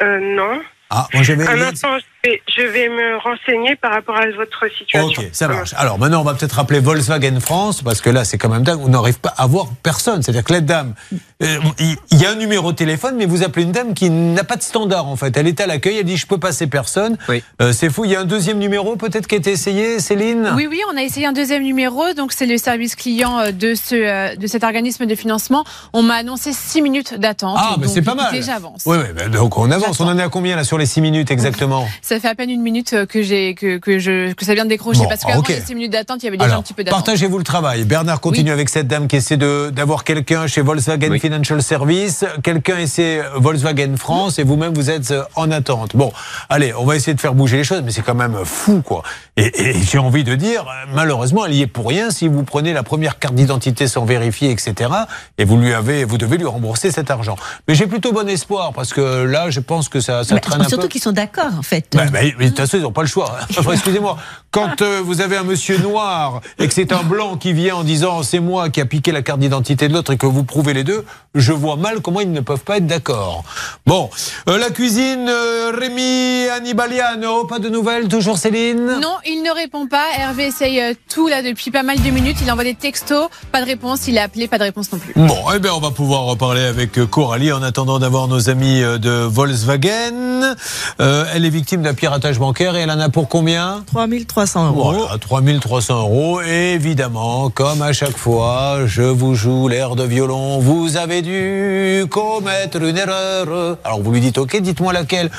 Euh, 0.00 0.18
non. 0.36 0.60
Ah, 0.90 1.06
moi 1.12 1.22
j'avais. 1.22 1.46
Un 1.46 1.60
instant, 1.60 1.96
je 2.24 2.30
vais, 2.30 2.42
je 2.56 2.62
vais 2.62 2.88
me 2.88 3.16
renseigner 3.18 3.76
par 3.76 3.92
rapport 3.92 4.16
à 4.16 4.26
votre 4.30 4.68
situation. 4.76 5.22
Ok, 5.22 5.28
ça 5.32 5.48
marche. 5.48 5.74
Alors 5.76 5.98
maintenant, 5.98 6.20
on 6.20 6.24
va 6.24 6.34
peut-être 6.34 6.52
rappeler 6.52 6.80
Volkswagen 6.80 7.38
France, 7.40 7.82
parce 7.82 8.00
que 8.00 8.10
là, 8.10 8.24
c'est 8.24 8.38
quand 8.38 8.48
même 8.48 8.62
dingue. 8.62 8.80
On 8.82 8.88
n'arrive 8.88 9.20
pas 9.20 9.34
à 9.36 9.46
voir 9.46 9.68
personne. 9.82 10.22
C'est-à-dire 10.22 10.44
que 10.44 10.52
la 10.52 10.60
dame, 10.60 10.94
euh, 11.42 11.58
il 11.78 12.20
y 12.20 12.26
a 12.26 12.30
un 12.30 12.34
numéro 12.34 12.72
de 12.72 12.76
téléphone, 12.76 13.14
mais 13.16 13.26
vous 13.26 13.42
appelez 13.42 13.64
une 13.64 13.72
dame 13.72 13.94
qui 13.94 14.10
n'a 14.10 14.44
pas 14.44 14.56
de 14.56 14.62
standard, 14.62 15.06
en 15.06 15.16
fait. 15.16 15.36
Elle 15.36 15.46
est 15.46 15.60
à 15.60 15.66
l'accueil, 15.66 15.98
elle 15.98 16.04
dit, 16.04 16.16
je 16.16 16.26
peux 16.26 16.38
passer 16.38 16.66
personne. 16.66 17.16
Oui. 17.28 17.42
Euh, 17.62 17.72
c'est 17.72 17.90
fou. 17.90 18.04
Il 18.04 18.10
y 18.10 18.16
a 18.16 18.20
un 18.20 18.24
deuxième 18.24 18.58
numéro, 18.58 18.96
peut-être, 18.96 19.26
qui 19.26 19.36
a 19.36 19.38
été 19.38 19.52
essayé, 19.52 20.00
Céline? 20.00 20.52
Oui, 20.56 20.66
oui, 20.68 20.80
on 20.92 20.96
a 20.96 21.02
essayé 21.02 21.26
un 21.26 21.32
deuxième 21.32 21.62
numéro. 21.62 22.12
Donc, 22.14 22.32
c'est 22.32 22.46
le 22.46 22.58
service 22.58 22.96
client 22.96 23.38
euh, 23.38 23.52
de, 23.52 23.74
ce, 23.74 23.94
euh, 23.94 24.36
de 24.36 24.46
cet 24.46 24.64
organisme 24.64 25.06
de 25.06 25.14
financement. 25.14 25.64
On 25.92 26.02
m'a 26.02 26.14
annoncé 26.14 26.52
six 26.52 26.82
minutes 26.82 27.14
d'attente. 27.14 27.58
Ah, 27.60 27.76
mais 27.78 27.86
c'est 27.86 28.02
pas 28.02 28.14
mal. 28.14 28.34
j'avance. 28.42 28.82
Oui, 28.86 28.96
oui, 28.98 29.30
donc 29.30 29.56
on 29.56 29.70
avance. 29.70 30.00
On 30.00 30.08
en 30.08 30.18
est 30.18 30.22
à 30.22 30.28
combien, 30.28 30.56
là, 30.56 30.64
sur 30.64 30.78
les 30.78 30.86
six 30.86 31.00
minutes, 31.00 31.30
exactement? 31.30 31.86
Ça 32.08 32.18
fait 32.20 32.28
à 32.28 32.34
peine 32.34 32.48
une 32.48 32.62
minute 32.62 32.94
euh, 32.94 33.04
que 33.04 33.20
j'ai 33.22 33.54
que, 33.54 33.76
que 33.76 33.98
je 33.98 34.32
que 34.32 34.44
ça 34.46 34.54
vient 34.54 34.64
de 34.64 34.70
décrocher 34.70 35.00
Bon, 35.00 35.08
parce 35.08 35.24
qu'avant 35.24 35.40
ok. 35.40 35.48
les 35.48 35.60
six 35.60 35.74
minutes 35.74 35.92
d'attente, 35.92 36.22
il 36.22 36.24
y 36.24 36.28
avait 36.28 36.38
déjà 36.38 36.46
Alors, 36.46 36.60
un 36.60 36.62
petit 36.62 36.72
peu 36.72 36.82
d'attente. 36.82 37.04
partagez-vous 37.04 37.36
le 37.36 37.44
travail. 37.44 37.84
Bernard 37.84 38.20
continue 38.20 38.50
avec 38.50 38.70
cette 38.70 38.86
dame 38.88 39.08
qui 39.08 39.16
essaie 39.16 39.36
de- 39.36 39.68
d'avoir 39.70 40.04
quelqu'un 40.04 40.46
chez 40.46 40.62
Volkswagen 40.62 41.10
Oui. 41.10 41.20
Financial 41.20 41.62
Service. 41.62 42.24
Quelqu'un 42.42 42.78
essaie 42.78 43.20
Volkswagen 43.36 43.96
France 43.98 44.38
et 44.38 44.42
vous-même 44.44 44.72
vous 44.72 44.88
êtes 44.88 45.10
euh, 45.10 45.22
en 45.34 45.50
attente. 45.50 45.96
Bon, 45.96 46.10
allez, 46.48 46.72
on 46.74 46.86
va 46.86 46.96
essayer 46.96 47.12
de 47.14 47.20
faire 47.20 47.34
bouger 47.34 47.58
les 47.58 47.64
choses, 47.64 47.82
mais 47.84 47.90
c'est 47.90 48.00
quand 48.02 48.14
même 48.14 48.38
fou, 48.44 48.80
quoi. 48.82 49.02
Et, 49.36 49.52
et 49.70 49.74
j'ai 49.74 49.98
envie 49.98 50.24
de 50.24 50.34
dire, 50.34 50.62
euh, 50.62 50.86
malheureusement, 50.94 51.44
elle 51.44 51.54
y 51.54 51.60
est 51.62 51.66
pour 51.66 51.88
rien 51.88 52.10
si 52.10 52.26
vous 52.26 52.42
prenez 52.42 52.72
la 52.72 52.82
première 52.82 53.18
carte 53.18 53.34
d'identité 53.34 53.86
sans 53.86 54.06
vérifier, 54.06 54.50
etc. 54.50 54.90
Et 55.36 55.44
vous 55.44 55.58
lui 55.58 55.74
avez, 55.74 56.04
vous 56.04 56.16
devez 56.16 56.38
lui 56.38 56.46
rembourser 56.46 56.90
cet 56.90 57.10
argent. 57.10 57.36
Mais 57.68 57.74
j'ai 57.74 57.86
plutôt 57.86 58.12
bon 58.12 58.26
espoir 58.28 58.72
parce 58.72 58.94
que 58.94 59.24
là, 59.24 59.50
je 59.50 59.60
pense 59.60 59.90
que 59.90 60.00
ça, 60.00 60.24
ça 60.24 60.34
Mais 60.34 60.40
traîne 60.40 60.62
un 60.62 60.68
surtout 60.68 60.84
peu. 60.84 60.88
qu'ils 60.88 61.02
sont 61.02 61.12
d'accord, 61.12 61.52
en 61.58 61.62
fait. 61.62 61.94
Bah, 61.98 62.10
bah, 62.12 62.18
mais 62.38 62.44
de 62.44 62.48
toute 62.50 62.58
façon, 62.58 62.76
ils 62.76 62.82
n'ont 62.82 62.92
pas 62.92 63.02
le 63.02 63.08
choix. 63.08 63.36
Enfin, 63.58 63.72
Excusez-moi. 63.72 64.16
Quand 64.50 64.80
euh, 64.80 65.02
vous 65.04 65.20
avez 65.20 65.36
un 65.36 65.42
monsieur 65.44 65.76
noir 65.76 66.40
et 66.58 66.66
que 66.66 66.72
c'est 66.72 66.92
un 66.92 67.02
blanc 67.02 67.36
qui 67.36 67.52
vient 67.52 67.76
en 67.76 67.84
disant 67.84 68.22
c'est 68.22 68.40
moi 68.40 68.70
qui 68.70 68.80
a 68.80 68.86
piqué 68.86 69.12
la 69.12 69.20
carte 69.20 69.40
d'identité 69.40 69.88
de 69.88 69.92
l'autre 69.92 70.12
et 70.12 70.16
que 70.16 70.24
vous 70.24 70.42
prouvez 70.42 70.72
les 70.72 70.84
deux, 70.84 71.04
je 71.34 71.52
vois 71.52 71.76
mal 71.76 72.00
comment 72.00 72.20
ils 72.20 72.32
ne 72.32 72.40
peuvent 72.40 72.64
pas 72.64 72.78
être 72.78 72.86
d'accord. 72.86 73.44
Bon, 73.86 74.08
Euh, 74.48 74.56
la 74.58 74.70
cuisine, 74.70 75.26
euh, 75.28 75.70
Rémi 75.78 76.48
Annibaliano, 76.48 77.44
pas 77.44 77.58
de 77.58 77.68
nouvelles, 77.68 78.08
toujours 78.08 78.38
Céline? 78.38 78.86
Non, 79.02 79.16
il 79.26 79.42
ne 79.42 79.54
répond 79.54 79.86
pas. 79.86 80.06
Hervé 80.18 80.46
essaye 80.46 80.80
euh, 80.80 80.94
tout 81.12 81.28
là 81.28 81.42
depuis 81.42 81.70
pas 81.70 81.82
mal 81.82 82.00
de 82.00 82.08
minutes. 82.10 82.38
Il 82.42 82.50
envoie 82.50 82.64
des 82.64 82.74
textos, 82.74 83.28
pas 83.52 83.60
de 83.60 83.66
réponse. 83.66 84.08
Il 84.08 84.16
a 84.16 84.22
appelé, 84.22 84.48
pas 84.48 84.56
de 84.58 84.62
réponse 84.64 84.90
non 84.92 84.98
plus. 84.98 85.12
Bon, 85.14 85.36
eh 85.54 85.58
bien, 85.58 85.72
on 85.74 85.80
va 85.80 85.90
pouvoir 85.90 86.22
reparler 86.22 86.62
avec 86.62 86.98
euh, 86.98 87.06
Coralie 87.06 87.52
en 87.52 87.62
attendant 87.62 87.98
d'avoir 87.98 88.28
nos 88.28 88.48
amis 88.48 88.80
de 88.80 89.10
Volkswagen. 89.26 90.54
Euh, 91.00 91.24
elle 91.34 91.44
est 91.44 91.50
victime 91.50 91.82
d'un 91.82 91.87
à 91.88 91.94
piratage 91.94 92.38
bancaire 92.38 92.76
et 92.76 92.80
elle 92.80 92.90
en 92.90 93.00
a 93.00 93.08
pour 93.08 93.28
combien 93.28 93.82
3300 93.86 94.68
euros. 94.68 94.92
Voilà, 94.92 95.18
3300 95.18 96.00
euros. 96.00 96.40
Et 96.42 96.74
évidemment, 96.74 97.50
comme 97.50 97.82
à 97.82 97.92
chaque 97.92 98.16
fois, 98.16 98.80
je 98.86 99.02
vous 99.02 99.34
joue 99.34 99.68
l'air 99.68 99.96
de 99.96 100.04
violon. 100.04 100.58
Vous 100.58 100.96
avez 100.96 101.22
dû 101.22 102.04
commettre 102.10 102.82
une 102.82 102.96
erreur. 102.96 103.78
Alors 103.84 104.02
vous 104.02 104.12
lui 104.12 104.20
dites, 104.20 104.38
ok, 104.38 104.60
dites-moi 104.60 104.92
laquelle. 104.92 105.30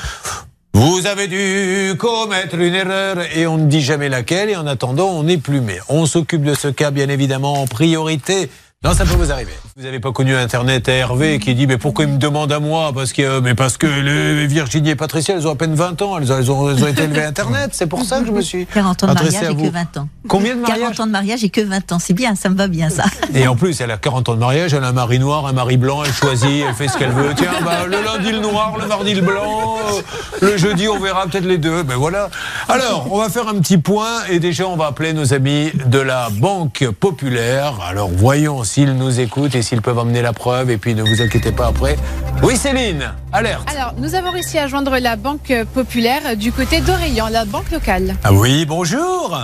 Vous 0.72 1.06
avez 1.06 1.28
dû 1.28 1.96
commettre 1.96 2.56
une 2.56 2.74
erreur 2.74 3.18
et 3.34 3.46
on 3.46 3.58
ne 3.58 3.66
dit 3.66 3.82
jamais 3.82 4.08
laquelle 4.08 4.50
et 4.50 4.56
en 4.56 4.66
attendant 4.66 5.08
on 5.08 5.26
est 5.28 5.38
plumé. 5.38 5.78
On 5.88 6.06
s'occupe 6.06 6.42
de 6.42 6.54
ce 6.54 6.68
cas 6.68 6.90
bien 6.90 7.08
évidemment 7.08 7.62
en 7.62 7.66
priorité. 7.66 8.50
Non, 8.82 8.94
ça 8.94 9.04
peut 9.04 9.12
vous 9.12 9.30
arriver. 9.30 9.52
Vous 9.76 9.82
n'avez 9.82 10.00
pas 10.00 10.10
connu 10.10 10.34
Internet 10.34 10.88
à 10.88 10.92
Hervé 10.92 11.38
qui 11.38 11.54
dit 11.54 11.66
mais 11.66 11.76
pourquoi 11.76 12.06
il 12.06 12.12
me 12.12 12.16
demande 12.16 12.50
à 12.50 12.60
moi? 12.60 12.92
Parce 12.94 13.12
que 13.12 13.38
mais 13.40 13.54
parce 13.54 13.76
que 13.76 13.86
les 13.86 14.46
Virginie 14.46 14.88
et 14.88 14.94
Patricia 14.94 15.34
elles 15.34 15.46
ont 15.46 15.50
à 15.50 15.54
peine 15.54 15.74
20 15.74 16.00
ans, 16.00 16.16
elles 16.16 16.32
ont, 16.32 16.38
elles 16.38 16.50
ont, 16.50 16.70
elles 16.70 16.82
ont 16.82 16.86
été 16.86 17.02
élevées 17.02 17.24
à 17.24 17.28
Internet. 17.28 17.72
C'est 17.74 17.86
pour 17.88 18.02
ça 18.06 18.20
que 18.20 18.26
je 18.28 18.32
me 18.32 18.40
suis 18.40 18.64
40 18.64 19.04
ans 19.04 19.08
de 19.08 19.12
mariage 19.12 19.50
et 19.50 19.54
que 19.54 19.70
20 19.70 19.96
ans. 19.98 20.08
Combien 20.28 20.56
de 20.56 20.62
40 20.62 20.78
mariages? 20.80 21.00
ans 21.00 21.06
de 21.06 21.12
mariage 21.12 21.44
et 21.44 21.50
que 21.50 21.60
20 21.60 21.92
ans. 21.92 21.98
C'est 21.98 22.14
bien, 22.14 22.34
ça 22.34 22.48
me 22.48 22.54
va 22.54 22.68
bien 22.68 22.88
ça. 22.88 23.04
Et 23.34 23.46
en 23.46 23.54
plus, 23.54 23.78
elle 23.82 23.90
a 23.90 23.98
40 23.98 24.30
ans 24.30 24.34
de 24.34 24.40
mariage, 24.40 24.72
elle 24.72 24.82
a 24.82 24.88
un 24.88 24.92
mari 24.92 25.18
noir, 25.18 25.44
un 25.44 25.52
mari 25.52 25.76
blanc, 25.76 26.02
elle 26.02 26.14
choisit, 26.14 26.64
elle 26.66 26.74
fait 26.74 26.88
ce 26.88 26.96
qu'elle 26.96 27.12
veut. 27.12 27.34
Tiens, 27.36 27.50
bah, 27.62 27.84
le 27.84 28.02
lundi 28.02 28.32
le 28.32 28.40
noir, 28.40 28.78
le 28.80 28.86
mardi 28.86 29.12
le 29.12 29.20
blanc, 29.20 29.76
euh, 29.92 30.00
le 30.40 30.56
jeudi 30.56 30.88
on 30.88 30.98
verra 30.98 31.26
peut-être 31.26 31.44
les 31.44 31.58
deux. 31.58 31.82
Ben 31.82 31.96
voilà. 31.96 32.30
Alors, 32.66 33.08
on 33.12 33.18
va 33.18 33.28
faire 33.28 33.46
un 33.46 33.60
petit 33.60 33.76
point 33.76 34.24
et 34.30 34.38
déjà 34.38 34.66
on 34.66 34.76
va 34.76 34.86
appeler 34.86 35.12
nos 35.12 35.34
amis 35.34 35.70
de 35.84 35.98
la 35.98 36.30
Banque 36.30 36.88
Populaire. 36.98 37.74
Alors 37.86 38.08
voyons 38.08 38.64
s'ils 38.70 38.94
nous 38.94 39.18
écoutent 39.18 39.56
et 39.56 39.62
s'ils 39.62 39.82
peuvent 39.82 39.98
amener 39.98 40.22
la 40.22 40.32
preuve 40.32 40.70
et 40.70 40.78
puis 40.78 40.94
ne 40.94 41.02
vous 41.02 41.20
inquiétez 41.20 41.50
pas 41.50 41.66
après. 41.66 41.96
Oui 42.40 42.56
Céline, 42.56 43.12
alerte. 43.32 43.68
Alors, 43.68 43.94
nous 43.98 44.14
avons 44.14 44.30
réussi 44.30 44.58
à 44.58 44.68
joindre 44.68 44.96
la 44.98 45.16
Banque 45.16 45.52
Populaire 45.74 46.36
du 46.36 46.52
côté 46.52 46.80
d'Orléans, 46.80 47.28
la 47.28 47.44
banque 47.44 47.72
locale. 47.72 48.14
Ah 48.22 48.32
oui, 48.32 48.64
bonjour. 48.66 49.36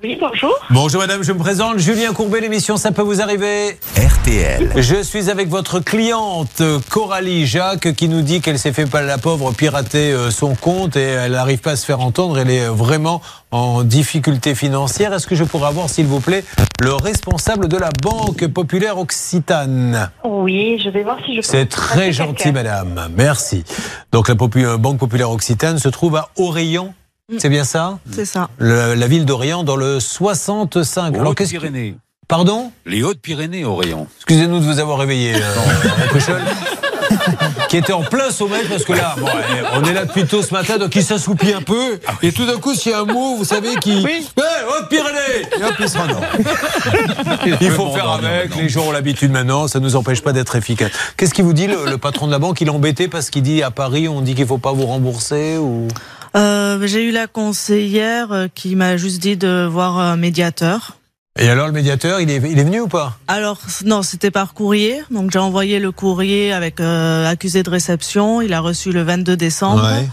Oui, 0.00 0.16
bonjour. 0.20 0.54
Bonjour 0.70 1.00
madame, 1.00 1.24
je 1.24 1.32
me 1.32 1.38
présente, 1.38 1.78
Julien 1.78 2.12
Courbet, 2.12 2.40
l'émission 2.40 2.76
Ça 2.76 2.92
peut 2.92 3.02
vous 3.02 3.20
arriver 3.20 3.76
RTL. 3.96 4.70
Je 4.76 5.02
suis 5.02 5.28
avec 5.28 5.48
votre 5.48 5.80
cliente 5.80 6.62
Coralie 6.88 7.46
Jacques 7.46 7.94
qui 7.94 8.08
nous 8.08 8.22
dit 8.22 8.40
qu'elle 8.40 8.60
s'est 8.60 8.72
fait 8.72 8.86
pas 8.86 9.02
la 9.02 9.18
pauvre 9.18 9.50
pirater 9.50 10.12
euh, 10.12 10.30
son 10.30 10.54
compte 10.54 10.96
et 10.96 11.02
elle 11.02 11.32
n'arrive 11.32 11.58
pas 11.58 11.72
à 11.72 11.76
se 11.76 11.84
faire 11.84 11.98
entendre. 11.98 12.38
Elle 12.38 12.50
est 12.50 12.68
vraiment 12.68 13.20
en 13.50 13.82
difficulté 13.82 14.54
financière. 14.54 15.12
Est-ce 15.12 15.26
que 15.26 15.34
je 15.34 15.42
pourrais 15.42 15.66
avoir, 15.66 15.90
s'il 15.90 16.06
vous 16.06 16.20
plaît, 16.20 16.44
le 16.80 16.92
responsable 16.92 17.66
de 17.66 17.76
la 17.76 17.90
Banque 18.00 18.46
Populaire 18.46 18.98
Occitane? 18.98 20.12
Oui, 20.22 20.80
je 20.84 20.90
vais 20.90 21.02
voir 21.02 21.18
si 21.26 21.32
je 21.32 21.40
peux. 21.40 21.42
C'est 21.42 21.66
très 21.66 22.12
gentil, 22.12 22.52
madame. 22.52 23.08
Merci. 23.16 23.64
Donc 24.12 24.28
la 24.28 24.36
euh, 24.58 24.76
Banque 24.76 24.98
Populaire 24.98 25.32
Occitane 25.32 25.78
se 25.78 25.88
trouve 25.88 26.14
à 26.14 26.28
Orient. 26.36 26.94
C'est 27.36 27.50
bien 27.50 27.64
ça 27.64 27.98
C'est 28.10 28.24
ça. 28.24 28.48
Le- 28.56 28.94
La 28.94 29.06
ville 29.06 29.26
d'Orient 29.26 29.62
dans 29.62 29.76
le 29.76 30.00
65. 30.00 31.14
Alors, 31.14 31.34
qu'est-ce 31.34 31.50
que- 31.52 31.56
Hautes-Pyrénées. 31.58 31.96
Pardon 32.26 32.72
Les 32.86 33.02
Hautes-Pyrénées, 33.02 33.66
Orient. 33.66 34.06
Excusez-nous 34.16 34.60
de 34.60 34.64
vous 34.64 34.78
avoir 34.78 34.98
réveillé, 34.98 35.34
euh, 35.34 35.38
qui 37.68 37.76
était 37.78 37.92
en 37.92 38.02
plein 38.02 38.30
sommeil 38.30 38.64
parce 38.68 38.84
que 38.84 38.92
là, 38.94 39.14
bon, 39.18 39.26
eh, 39.28 39.62
on 39.78 39.84
est 39.84 39.92
là 39.94 40.04
depuis 40.06 40.24
tôt 40.24 40.40
ce 40.42 40.52
matin, 40.54 40.78
donc 40.78 40.94
il 40.94 41.02
s'assoupit 41.02 41.52
un 41.52 41.60
peu. 41.62 41.98
Et 42.22 42.32
tout 42.32 42.46
d'un 42.46 42.56
coup, 42.58 42.74
s'il 42.74 42.92
y 42.92 42.94
a 42.94 43.00
un 43.00 43.04
mot, 43.04 43.36
vous 43.36 43.44
savez, 43.44 43.76
qui. 43.76 44.02
Oui. 44.04 44.26
Haute-Pyrénées 44.80 45.48
Et 45.58 45.64
hop, 45.64 45.74
il 45.80 45.88
se 45.88 45.98
rendort. 45.98 46.22
Il 47.60 47.70
faut 47.70 47.90
faire 47.92 48.10
avec, 48.10 48.54
les 48.56 48.68
gens 48.70 48.84
ont 48.86 48.92
l'habitude 48.92 49.30
maintenant, 49.32 49.68
ça 49.68 49.80
ne 49.80 49.84
nous 49.84 49.96
empêche 49.96 50.22
pas 50.22 50.32
d'être 50.32 50.56
efficace. 50.56 50.90
Qu'est-ce 51.18 51.34
qu'il 51.34 51.44
vous 51.44 51.52
dit, 51.54 51.66
le, 51.66 51.84
le 51.90 51.98
patron 51.98 52.26
de 52.26 52.32
la 52.32 52.38
banque? 52.38 52.60
Il 52.62 52.68
est 52.68 52.70
embêté 52.70 53.08
parce 53.08 53.28
qu'il 53.30 53.42
dit 53.42 53.62
à 53.62 53.70
Paris, 53.70 54.08
on 54.08 54.20
dit 54.22 54.34
qu'il 54.34 54.44
ne 54.44 54.48
faut 54.48 54.58
pas 54.58 54.72
vous 54.72 54.86
rembourser 54.86 55.56
ou... 55.58 55.88
Euh, 56.38 56.86
J'ai 56.86 57.04
eu 57.04 57.10
la 57.10 57.26
conseillère 57.26 58.32
euh, 58.32 58.46
qui 58.54 58.76
m'a 58.76 58.96
juste 58.96 59.20
dit 59.20 59.36
de 59.36 59.66
voir 59.66 59.98
un 59.98 60.16
médiateur. 60.16 60.94
Et 61.40 61.48
alors, 61.48 61.66
le 61.68 61.72
médiateur, 61.72 62.20
il 62.20 62.30
est, 62.30 62.36
il 62.50 62.58
est 62.58 62.64
venu 62.64 62.80
ou 62.80 62.88
pas? 62.88 63.16
Alors 63.28 63.58
non, 63.84 64.02
c'était 64.02 64.32
par 64.32 64.54
courrier. 64.54 65.02
Donc 65.12 65.30
j'ai 65.30 65.38
envoyé 65.38 65.78
le 65.78 65.92
courrier 65.92 66.52
avec 66.52 66.80
euh, 66.80 67.28
accusé 67.30 67.62
de 67.62 67.70
réception. 67.70 68.40
Il 68.40 68.52
a 68.52 68.60
reçu 68.60 68.90
le 68.90 69.02
22 69.02 69.36
décembre. 69.36 69.84
Ouais. 69.84 70.08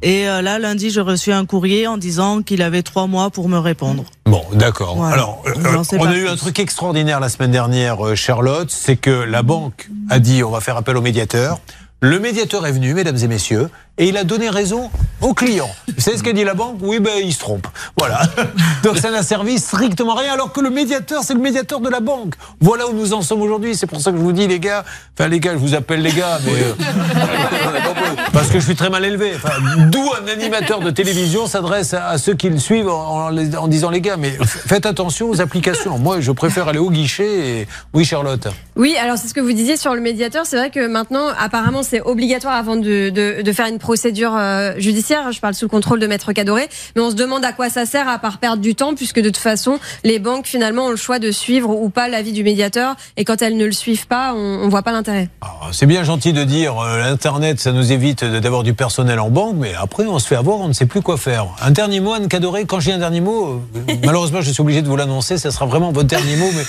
Et 0.00 0.26
euh, 0.26 0.40
là, 0.40 0.58
lundi, 0.58 0.88
j'ai 0.90 1.02
reçu 1.02 1.32
un 1.32 1.44
courrier 1.44 1.86
en 1.86 1.98
disant 1.98 2.40
qu'il 2.40 2.62
avait 2.62 2.82
trois 2.82 3.06
mois 3.06 3.28
pour 3.28 3.50
me 3.50 3.58
répondre. 3.58 4.04
Bon, 4.24 4.42
d'accord. 4.54 4.96
Voilà. 4.96 5.14
Alors, 5.14 5.42
euh, 5.48 5.82
On 5.98 6.06
a 6.06 6.14
eu 6.16 6.20
plus. 6.20 6.28
un 6.30 6.36
truc 6.36 6.58
extraordinaire 6.58 7.20
la 7.20 7.28
semaine 7.28 7.50
dernière, 7.50 8.16
Charlotte, 8.16 8.70
c'est 8.70 8.96
que 8.96 9.10
la 9.10 9.42
banque 9.42 9.90
a 10.08 10.18
dit 10.18 10.42
on 10.42 10.50
va 10.50 10.60
faire 10.60 10.78
appel 10.78 10.96
au 10.96 11.02
médiateur. 11.02 11.60
Le 12.02 12.18
médiateur 12.18 12.66
est 12.66 12.72
venu, 12.72 12.94
mesdames 12.94 13.18
et 13.22 13.28
messieurs, 13.28 13.68
et 13.98 14.08
il 14.08 14.16
a 14.16 14.24
donné 14.24 14.48
raison 14.48 14.90
au 15.20 15.34
client. 15.34 15.68
Vous 15.88 16.00
savez 16.00 16.16
ce 16.16 16.22
qu'a 16.22 16.32
dit 16.32 16.44
la 16.44 16.54
banque 16.54 16.78
Oui, 16.80 16.98
ben 17.00 17.12
il 17.22 17.32
se 17.34 17.38
trompe. 17.38 17.66
Voilà. 17.98 18.22
Donc 18.82 18.96
ça 18.96 19.10
n'a 19.10 19.22
servi 19.22 19.58
strictement 19.58 20.16
à 20.16 20.20
rien, 20.20 20.32
alors 20.32 20.52
que 20.52 20.60
le 20.60 20.70
médiateur, 20.70 21.22
c'est 21.22 21.34
le 21.34 21.40
médiateur 21.40 21.80
de 21.80 21.90
la 21.90 22.00
banque. 22.00 22.34
Voilà 22.60 22.86
où 22.88 22.94
nous 22.94 23.12
en 23.12 23.20
sommes 23.20 23.42
aujourd'hui. 23.42 23.76
C'est 23.76 23.86
pour 23.86 24.00
ça 24.00 24.10
que 24.12 24.16
je 24.16 24.22
vous 24.22 24.32
dis, 24.32 24.46
les 24.46 24.58
gars, 24.60 24.84
enfin 25.18 25.28
les 25.28 25.38
gars, 25.40 25.52
je 25.52 25.58
vous 25.58 25.74
appelle 25.74 26.00
les 26.02 26.12
gars, 26.12 26.38
mais 26.46 26.52
euh, 26.54 26.72
parce 28.32 28.48
que 28.48 28.58
je 28.60 28.64
suis 28.64 28.74
très 28.76 28.90
mal 28.90 29.04
élevé. 29.04 29.32
Enfin, 29.36 29.54
D'où 29.90 30.02
un 30.22 30.26
animateur 30.32 30.80
de 30.80 30.90
télévision 30.90 31.46
s'adresse 31.46 31.92
à, 31.94 32.08
à 32.08 32.18
ceux 32.18 32.34
qui 32.34 32.48
le 32.48 32.58
suivent 32.58 32.88
en, 32.88 33.26
en 33.26 33.28
les- 33.28 33.56
en 33.56 33.68
disant 33.68 33.90
les 33.90 34.00
gars, 34.00 34.16
mais 34.16 34.30
faites 34.40 34.86
attention 34.86 35.28
aux 35.28 35.40
applications. 35.40 35.98
Moi, 35.98 36.20
je 36.20 36.32
préfère 36.32 36.68
aller 36.68 36.78
au 36.78 36.90
guichet. 36.90 37.60
Et... 37.60 37.68
Oui, 37.92 38.04
Charlotte. 38.04 38.48
Oui, 38.76 38.96
alors 38.96 39.18
c'est 39.18 39.28
ce 39.28 39.34
que 39.34 39.40
vous 39.40 39.52
disiez 39.52 39.76
sur 39.76 39.94
le 39.94 40.00
médiateur. 40.00 40.46
C'est 40.46 40.56
vrai 40.56 40.70
que 40.70 40.86
maintenant, 40.86 41.26
apparemment, 41.38 41.82
c'est 41.82 42.00
obligatoire 42.00 42.54
avant 42.54 42.76
de, 42.76 43.10
de, 43.10 43.42
de 43.42 43.52
faire 43.52 43.66
une 43.66 43.78
procédure 43.80 44.36
euh, 44.36 44.74
judiciaire. 44.78 45.32
Je 45.32 45.40
parle 45.40 45.54
sous 45.54 45.64
le 45.64 45.70
contrôle 45.70 45.98
de 45.98 46.06
Maître 46.06 46.32
Cadoré. 46.32 46.68
Mais 46.94 47.02
on 47.02 47.10
se 47.10 47.16
demande 47.16 47.44
à 47.44 47.52
quoi 47.52 47.68
ça 47.70 47.86
sert 47.86 48.08
à 48.08 48.18
part 48.18 48.38
perdre 48.38 48.62
du 48.62 48.74
temps, 48.74 48.94
puisque 48.94 49.18
de 49.18 49.28
toute 49.28 49.38
façon, 49.38 49.80
les 50.04 50.18
banques 50.18 50.46
finalement 50.46 50.86
ont 50.86 50.90
le 50.90 50.96
choix 50.96 51.18
de 51.18 51.32
suivre 51.32 51.70
ou 51.70 51.90
pas 51.90 52.08
l'avis 52.08 52.32
du 52.32 52.44
médiateur. 52.44 52.94
Et 53.16 53.24
quand 53.24 53.42
elles 53.42 53.56
ne 53.56 53.66
le 53.66 53.72
suivent 53.72 54.06
pas, 54.06 54.34
on, 54.34 54.60
on 54.62 54.68
voit 54.68 54.82
pas 54.82 54.92
l'intérêt. 54.92 55.28
Alors, 55.40 55.70
C'est 55.72 55.86
bien 55.86 56.04
gentil 56.04 56.32
de 56.32 56.44
dire 56.44 56.78
euh, 56.78 57.00
l'internet, 57.00 57.58
ça 57.58 57.72
nous 57.72 57.90
évite 57.92 58.24
d'avoir 58.24 58.62
du 58.62 58.74
personnel 58.74 59.18
en 59.18 59.30
banque, 59.30 59.56
mais 59.58 59.72
après 59.74 60.04
on 60.06 60.18
se 60.18 60.26
fait 60.26 60.36
avoir, 60.36 60.58
on 60.58 60.68
ne 60.68 60.72
sait 60.72 60.86
plus 60.86 61.02
quoi 61.02 61.16
faire. 61.16 61.46
Un 61.62 61.70
dernier 61.70 62.00
mot, 62.00 62.12
Anne 62.12 62.28
Cadoré. 62.28 62.66
Quand 62.66 62.80
j'ai 62.80 62.92
un 62.92 62.98
dernier 62.98 63.20
mot, 63.20 63.62
euh, 63.88 63.94
malheureusement, 64.04 64.40
je 64.42 64.50
suis 64.50 64.60
obligé 64.60 64.82
de 64.82 64.88
vous 64.88 64.96
l'annoncer. 64.96 65.38
Ça 65.38 65.50
sera 65.50 65.66
vraiment 65.66 65.92
votre 65.92 66.08
dernier 66.08 66.36
mot, 66.36 66.50
mais 66.54 66.62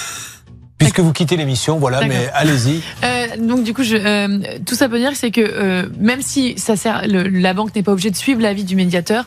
puisque 0.85 0.99
vous 0.99 1.13
quittez 1.13 1.37
l'émission, 1.37 1.77
voilà. 1.79 2.01
Mais 2.07 2.29
allez-y. 2.33 2.81
Euh, 3.03 3.27
donc 3.39 3.63
du 3.63 3.73
coup, 3.73 3.83
je, 3.83 3.95
euh, 3.95 4.39
tout 4.65 4.75
ça 4.75 4.89
peut 4.89 4.99
dire, 4.99 5.11
c'est 5.15 5.31
que 5.31 5.41
euh, 5.41 5.85
même 5.99 6.21
si 6.21 6.57
ça 6.57 6.75
sert, 6.75 7.07
le- 7.07 7.27
la 7.27 7.53
banque 7.53 7.75
n'est 7.75 7.83
pas 7.83 7.91
obligée 7.91 8.11
de 8.11 8.15
suivre 8.17 8.41
l'avis 8.41 8.63
du 8.63 8.75
médiateur. 8.75 9.25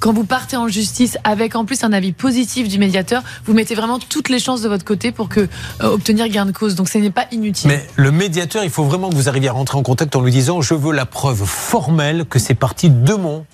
Quand 0.00 0.12
vous 0.12 0.24
partez 0.24 0.56
en 0.58 0.68
justice 0.68 1.16
avec 1.24 1.56
en 1.56 1.64
plus 1.64 1.82
un 1.82 1.92
avis 1.92 2.12
positif 2.12 2.68
du 2.68 2.78
médiateur, 2.78 3.22
vous 3.46 3.54
mettez 3.54 3.74
vraiment 3.74 3.98
toutes 3.98 4.28
les 4.28 4.38
chances 4.38 4.60
de 4.60 4.68
votre 4.68 4.84
côté 4.84 5.12
pour 5.12 5.28
que 5.30 5.40
euh, 5.40 5.46
obtenir 5.86 6.28
gain 6.28 6.44
de 6.44 6.52
cause. 6.52 6.74
Donc 6.74 6.88
ce 6.90 6.98
n'est 6.98 7.10
pas 7.10 7.26
inutile. 7.32 7.68
Mais 7.68 7.86
le 7.96 8.10
médiateur, 8.10 8.64
il 8.64 8.70
faut 8.70 8.84
vraiment 8.84 9.08
que 9.08 9.14
vous 9.14 9.28
arriviez 9.30 9.48
à 9.48 9.52
rentrer 9.52 9.78
en 9.78 9.82
contact 9.82 10.14
en 10.16 10.20
lui 10.20 10.32
disant 10.32 10.60
je 10.60 10.74
veux 10.74 10.92
la 10.92 11.06
preuve 11.06 11.44
formelle 11.46 12.24
que 12.28 12.38
c'est 12.38 12.54
parti 12.54 12.90
de 12.90 13.14
mon 13.14 13.46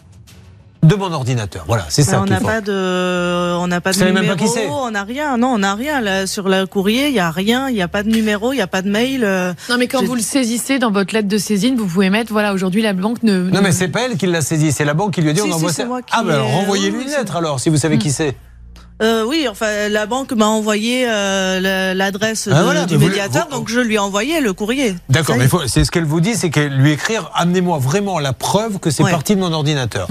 de 0.83 0.95
mon 0.95 1.13
ordinateur. 1.13 1.65
Voilà, 1.67 1.85
c'est 1.91 2.03
ça 2.03 2.21
on 2.21 2.25
n'a 2.25 2.41
pas 2.41 2.61
de, 2.61 3.55
on 3.59 3.67
n'a 3.67 3.81
pas 3.81 3.93
de 3.93 4.03
numéro, 4.05 4.27
pas 4.27 4.37
qui 4.37 4.49
c'est 4.49 4.67
on 4.69 4.91
n'a 4.91 5.05
rien. 5.05 5.37
Non, 5.37 5.49
on 5.49 5.59
n'a 5.59 5.75
rien. 5.75 6.01
Là, 6.01 6.27
sur 6.27 6.49
le 6.49 6.65
courrier, 6.67 7.09
il 7.09 7.15
y 7.15 7.19
a 7.21 7.31
rien. 7.31 7.69
Il 7.69 7.75
n'y 7.75 7.83
a 7.83 7.89
pas 7.89 8.03
de 8.03 8.09
numéro, 8.09 8.53
il 8.53 8.57
n'y 8.57 8.63
a 8.63 8.67
pas 8.67 8.83
de 8.83 8.91
mail. 8.91 9.23
euh. 9.25 9.53
Non, 9.69 9.77
mais 9.79 9.87
quand 9.89 10.03
vous 10.03 10.15
le 10.15 10.23
saisissez 10.23 10.79
dans 10.79 10.91
votre 10.91 11.15
lettre 11.15 11.29
de 11.29 11.39
saisine, 11.39 11.77
vous 11.77 11.87
pouvez 11.87 12.09
mettre 12.11 12.33
voilà 12.33 12.55
aujourd'hui 12.55 12.83
la 12.83 12.93
banque 12.95 13.23
ne. 13.23 13.43
Non 13.51 13.59
ne- 13.59 13.61
mais 13.61 13.73
c'est 13.73 13.89
pas 13.89 14.01
elle 14.03 14.17
qui 14.17 14.27
l'a 14.27 14.41
saisi, 14.41 14.73
c'est 14.73 14.85
la 14.85 14.95
banque 14.95 15.13
qui 15.15 15.21
lui 15.23 15.31
a 15.31 15.33
dit 15.33 15.41
Si, 15.41 15.47
on 15.47 15.51
si, 15.51 15.55
envoie 15.55 15.73
ça. 15.73 15.85
moi 15.85 16.01
qui 16.03 16.13
Ah 16.17 16.23
ben 16.25 16.41
renvoyez-lui 16.41 17.03
une 17.03 17.09
lettre 17.11 17.37
alors 17.37 17.61
si 17.61 17.69
vous 17.69 17.77
savez 17.77 17.99
qui 17.99 18.11
c'est. 18.11 18.35
Euh, 19.03 19.25
oui, 19.27 19.47
enfin, 19.51 19.89
la 19.89 20.05
banque 20.05 20.33
m'a 20.33 20.45
envoyé 20.47 21.07
euh, 21.09 21.59
la- 21.59 21.95
l'adresse 21.95 22.51
Ah, 22.53 22.63
voilà, 22.65 22.85
du 22.85 22.99
médiateur, 22.99 23.47
vous- 23.51 23.57
donc 23.59 23.69
je 23.71 23.81
lui 23.81 23.95
ai 23.95 23.99
envoyé 23.99 24.43
le 24.43 24.53
courrier. 24.53 24.95
D'accord, 25.09 25.37
Ça 25.37 25.41
mais 25.41 25.49
faut- 25.49 25.67
c'est 25.67 25.85
ce 25.85 25.91
qu'elle 25.91 26.05
vous 26.05 26.21
dit, 26.21 26.35
c'est 26.35 26.51
qu'elle 26.51 26.77
lui 26.77 26.93
écrire 26.93 27.31
amenez-moi 27.35 27.79
vraiment 27.79 28.19
la 28.19 28.35
preuve 28.35 28.79
que 28.79 28.91
c'est 28.91 29.03
Ouais. 29.03 29.11
parti 29.11 29.37
de 29.37 29.41
mon 29.41 29.53
ordinateur. 29.55 30.07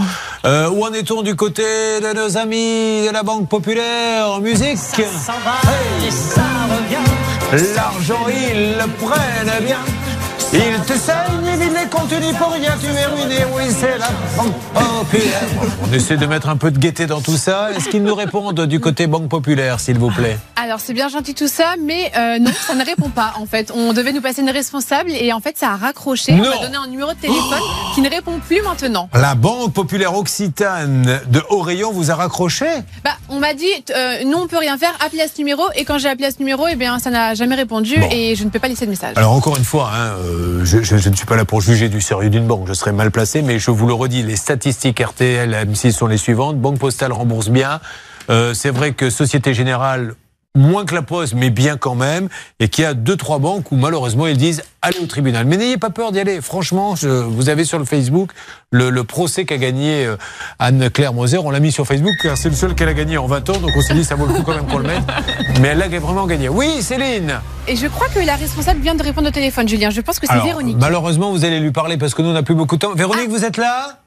Euh, 0.45 0.69
où 0.71 0.83
en 0.83 0.91
est-on 0.93 1.21
du 1.21 1.35
côté 1.35 1.61
de 2.01 2.15
nos 2.15 2.35
amis 2.37 3.05
de 3.07 3.13
la 3.13 3.21
Banque 3.21 3.47
Populaire 3.47 4.39
Musique 4.41 4.79
Hey 4.99 5.05
L'argent, 7.75 8.25
ils 8.27 8.77
le 8.77 8.87
prennent 9.05 9.65
bien. 9.65 9.77
Ils 10.53 10.79
te 10.85 10.93
saignent, 10.93 11.48
pour 12.37 12.51
rien, 12.53 12.71
tu 12.79 12.87
es 12.87 13.05
ruiné. 13.05 13.37
Oui, 13.53 13.63
c'est 13.77 13.97
la 13.97 14.07
Banque 14.37 14.53
Populaire. 14.73 15.41
On 15.89 15.93
essaie 15.93 16.17
de 16.17 16.25
mettre 16.25 16.49
un 16.49 16.57
peu 16.57 16.71
de 16.71 16.77
gaieté 16.77 17.05
dans 17.05 17.21
tout 17.21 17.35
ça. 17.37 17.69
Est-ce 17.75 17.89
qu'ils 17.89 18.03
nous 18.03 18.15
répondent 18.15 18.61
du 18.65 18.79
côté 18.79 19.07
Banque 19.07 19.27
Populaire, 19.29 19.79
s'il 19.79 19.97
vous 19.97 20.11
plaît? 20.11 20.37
Alors 20.55 20.79
c'est 20.79 20.93
bien 20.93 21.07
gentil 21.09 21.33
tout 21.33 21.47
ça, 21.47 21.75
mais 21.83 22.11
euh, 22.17 22.37
non, 22.39 22.51
ça 22.67 22.75
ne 22.75 22.85
répond 22.85 23.09
pas 23.09 23.33
en 23.39 23.45
fait. 23.45 23.71
On 23.75 23.93
devait 23.93 24.11
nous 24.11 24.21
passer 24.21 24.41
une 24.41 24.49
responsable 24.49 25.11
et 25.11 25.31
en 25.33 25.39
fait 25.39 25.57
ça 25.57 25.69
a 25.71 25.75
raccroché. 25.77 26.33
Non. 26.33 26.43
On 26.45 26.59
m'a 26.59 26.65
donné 26.65 26.77
un 26.77 26.87
numéro 26.87 27.11
de 27.13 27.17
téléphone 27.17 27.59
qui 27.95 28.01
ne 28.01 28.09
répond 28.09 28.39
plus 28.45 28.61
maintenant. 28.61 29.09
La 29.13 29.35
Banque 29.35 29.73
Populaire 29.73 30.15
Occitane 30.15 31.19
de 31.27 31.41
Orient 31.49 31.91
vous 31.91 32.11
a 32.11 32.15
raccroché? 32.15 32.65
Bah 33.03 33.11
On 33.29 33.39
m'a 33.39 33.53
dit, 33.53 33.65
euh, 33.95 34.23
non, 34.25 34.41
on 34.43 34.47
peut 34.47 34.57
rien 34.57 34.77
faire, 34.77 34.93
appelez 35.03 35.21
à 35.21 35.27
ce 35.27 35.37
numéro. 35.37 35.63
Et 35.75 35.85
quand 35.85 35.97
j'ai 35.97 36.09
appelé 36.09 36.27
à 36.27 36.31
ce 36.31 36.39
numéro, 36.39 36.67
eh 36.69 36.75
bien, 36.75 36.99
ça 36.99 37.09
n'a 37.09 37.33
jamais 37.35 37.55
répondu 37.55 37.95
Bon. 37.97 38.07
et 38.11 38.35
je 38.35 38.43
ne 38.43 38.49
peux 38.49 38.59
pas 38.59 38.67
laisser 38.67 38.85
de 38.85 38.91
message. 38.91 39.13
Alors 39.17 39.31
encore 39.33 39.57
une 39.57 39.63
fois, 39.63 39.89
hein, 39.93 40.11
euh, 40.23 40.61
je, 40.65 40.83
je- 40.83 40.97
je 40.97 41.09
ne 41.09 41.15
suis 41.15 41.25
pas 41.25 41.35
là 41.35 41.45
pour 41.49 41.61
juger 41.61 41.89
du 41.89 41.99
sérieux 41.99 42.29
d'une 42.29 42.45
banque, 42.45 42.67
je 42.67 42.73
serais 42.73 42.91
mal 42.91 43.09
placé, 43.09 43.41
mais 43.41 43.57
je 43.57 43.71
vous 43.71 43.87
le 43.87 43.93
redis, 43.93 44.21
les 44.21 44.35
statistiques 44.35 44.99
RTL, 44.99 45.51
M6 45.51 45.93
sont 45.93 46.05
les 46.05 46.17
suivantes. 46.17 46.61
Banque 46.61 46.77
Postale 46.77 47.11
rembourse 47.11 47.49
bien. 47.49 47.79
Euh, 48.29 48.53
c'est 48.53 48.69
vrai 48.69 48.91
que 48.93 49.09
Société 49.09 49.55
Générale, 49.55 50.13
moins 50.59 50.85
que 50.85 50.93
la 50.93 51.01
Poste, 51.01 51.33
mais 51.33 51.49
bien 51.49 51.77
quand 51.77 51.95
même, 51.95 52.29
et 52.59 52.67
qu'il 52.67 52.83
y 52.83 52.87
a 52.87 52.93
deux, 52.93 53.15
trois 53.15 53.39
banques 53.39 53.71
où 53.71 53.75
malheureusement 53.75 54.27
ils 54.27 54.37
disent 54.37 54.61
allez 54.81 54.99
au 54.99 55.05
tribunal. 55.05 55.45
Mais 55.45 55.57
n'ayez 55.57 55.77
pas 55.77 55.89
peur 55.89 56.11
d'y 56.11 56.19
aller. 56.19 56.41
Franchement, 56.41 56.95
je, 56.95 57.07
vous 57.07 57.49
avez 57.49 57.65
sur 57.65 57.79
le 57.79 57.85
Facebook 57.85 58.31
le, 58.71 58.89
le 58.89 59.03
procès 59.03 59.45
qu'a 59.45 59.57
gagné 59.57 60.05
euh, 60.05 60.17
Anne-Claire 60.59 61.13
Moser. 61.13 61.37
On 61.37 61.49
l'a 61.49 61.59
mis 61.59 61.71
sur 61.71 61.85
Facebook 61.87 62.13
car 62.21 62.37
c'est 62.37 62.49
le 62.49 62.55
seul 62.55 62.75
qu'elle 62.75 62.89
a 62.89 62.93
gagné 62.93 63.17
en 63.17 63.25
20 63.25 63.49
ans, 63.49 63.57
donc 63.57 63.71
on 63.75 63.81
s'est 63.81 63.93
dit 63.93 64.03
ça 64.03 64.15
vaut 64.15 64.25
le 64.25 64.33
coup 64.33 64.43
quand 64.43 64.55
même 64.55 64.67
qu'on 64.67 64.77
le 64.79 64.87
mette. 64.87 65.03
Mais 65.61 65.69
elle 65.69 65.79
l'a 65.79 65.87
vraiment 65.99 66.27
gagné. 66.27 66.49
Oui, 66.49 66.81
Céline 66.81 67.39
Et 67.67 67.75
je 67.75 67.87
crois 67.87 68.07
que 68.09 68.19
la 68.19 68.35
responsable 68.35 68.81
vient 68.81 68.95
de 68.95 69.03
répondre 69.03 69.27
au 69.27 69.31
téléphone, 69.31 69.67
Julien. 69.67 69.89
Je 69.89 70.01
pense 70.01 70.19
que 70.19 70.27
c'est 70.27 70.39
Véronique. 70.39 70.77
Malheureusement, 70.79 71.31
vous 71.31 71.45
allez 71.45 71.59
lui 71.59 71.71
parler 71.71 71.97
parce 71.97 72.13
que 72.13 72.21
nous, 72.21 72.29
on 72.29 72.33
n'a 72.33 72.43
plus 72.43 72.55
beaucoup 72.55 72.75
de 72.75 72.81
temps. 72.81 72.93
Véronique, 72.93 73.29
vous 73.29 73.45
êtes 73.45 73.57
là? 73.57 73.99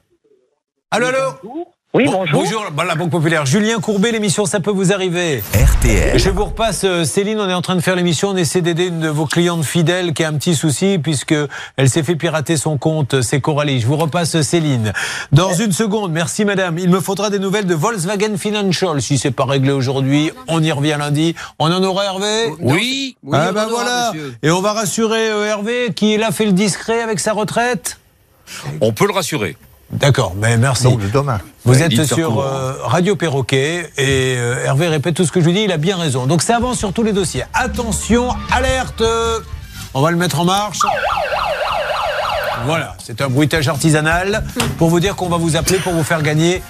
Allô, 0.91 1.07
allô? 1.07 1.65
Oui, 1.95 2.05
Bon- 2.05 2.11
bonjour. 2.25 2.41
Bonjour, 2.41 2.65
bah, 2.71 2.85
la 2.85 2.95
Banque 2.95 3.11
Populaire. 3.11 3.45
Julien 3.45 3.79
Courbet, 3.79 4.11
l'émission 4.11 4.47
Ça 4.47 4.59
peut 4.59 4.71
vous 4.71 4.91
arriver. 4.91 5.43
RTL. 5.53 6.17
Je 6.17 6.29
vous 6.31 6.45
repasse 6.45 6.85
euh, 6.85 7.03
Céline, 7.03 7.39
on 7.39 7.47
est 7.47 7.53
en 7.53 7.61
train 7.61 7.75
de 7.75 7.81
faire 7.81 7.95
l'émission, 7.95 8.29
on 8.29 8.35
essaie 8.35 8.61
d'aider 8.61 8.87
une 8.87 8.99
de 8.99 9.09
vos 9.09 9.27
clientes 9.27 9.63
fidèles 9.63 10.13
qui 10.15 10.23
a 10.23 10.29
un 10.29 10.33
petit 10.33 10.55
souci 10.55 10.97
puisque 10.97 11.35
elle 11.77 11.89
s'est 11.91 12.01
fait 12.01 12.15
pirater 12.15 12.57
son 12.57 12.79
compte, 12.79 13.21
c'est 13.21 13.39
Coralie. 13.41 13.79
Je 13.79 13.85
vous 13.85 13.95
repasse 13.95 14.41
Céline. 14.41 14.91
Dans 15.31 15.53
une 15.53 15.71
seconde, 15.71 16.11
merci 16.11 16.45
madame. 16.45 16.79
Il 16.79 16.89
me 16.89 16.99
faudra 16.99 17.29
des 17.29 17.37
nouvelles 17.37 17.67
de 17.67 17.75
Volkswagen 17.75 18.37
Financial. 18.37 18.99
Si 18.99 19.19
c'est 19.19 19.29
pas 19.29 19.45
réglé 19.45 19.71
aujourd'hui, 19.71 20.31
on 20.47 20.63
y 20.63 20.71
revient 20.71 20.95
lundi. 20.97 21.35
On 21.59 21.71
en 21.71 21.83
aura 21.83 22.05
Hervé? 22.05 22.55
Oui, 22.59 23.17
oui, 23.21 23.37
ah 23.39 23.49
on 23.51 23.53
bah 23.53 23.67
voilà. 23.69 24.09
monsieur. 24.15 24.33
Et 24.41 24.49
on 24.49 24.61
va 24.61 24.73
rassurer 24.73 25.29
euh, 25.29 25.45
Hervé 25.45 25.93
qui 25.95 26.17
là 26.17 26.31
fait 26.31 26.45
le 26.45 26.53
discret 26.53 27.01
avec 27.03 27.19
sa 27.19 27.33
retraite? 27.33 27.99
On 28.81 28.93
peut 28.93 29.05
le 29.05 29.13
rassurer. 29.13 29.55
D'accord, 29.93 30.33
mais 30.37 30.57
merci. 30.57 30.83
Donc, 30.83 30.99
demain. 31.11 31.39
Vous 31.65 31.73
Ouais, 31.73 31.81
êtes 31.83 32.05
sur 32.05 32.39
euh, 32.39 32.73
Radio 32.83 33.15
Perroquet 33.15 33.89
et 33.97 34.35
euh, 34.37 34.65
Hervé 34.65 34.87
répète 34.87 35.15
tout 35.15 35.25
ce 35.25 35.31
que 35.31 35.39
je 35.39 35.45
lui 35.45 35.53
dis, 35.53 35.61
il 35.61 35.71
a 35.71 35.77
bien 35.77 35.97
raison. 35.97 36.25
Donc 36.25 36.41
ça 36.41 36.57
avance 36.57 36.77
sur 36.77 36.91
tous 36.93 37.03
les 37.03 37.13
dossiers. 37.13 37.43
Attention, 37.53 38.29
alerte 38.51 39.01
On 39.93 40.01
va 40.01 40.11
le 40.11 40.17
mettre 40.17 40.39
en 40.39 40.45
marche. 40.45 40.79
Voilà, 42.65 42.95
c'est 43.03 43.21
un 43.21 43.29
bruitage 43.29 43.67
artisanal 43.67 44.43
pour 44.77 44.89
vous 44.89 44.99
dire 44.99 45.15
qu'on 45.15 45.29
va 45.29 45.37
vous 45.37 45.55
appeler 45.55 45.79
pour 45.79 45.93
vous 45.93 46.03
faire 46.03 46.21
gagner 46.21 46.61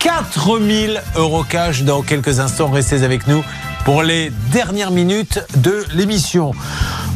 4000 0.00 1.00
euros 1.16 1.44
cash 1.44 1.82
dans 1.82 2.02
quelques 2.02 2.38
instants. 2.40 2.68
Restez 2.70 3.02
avec 3.02 3.26
nous 3.26 3.42
pour 3.84 4.02
les 4.02 4.30
dernières 4.52 4.90
minutes 4.90 5.40
de 5.56 5.84
l'émission. 5.94 6.52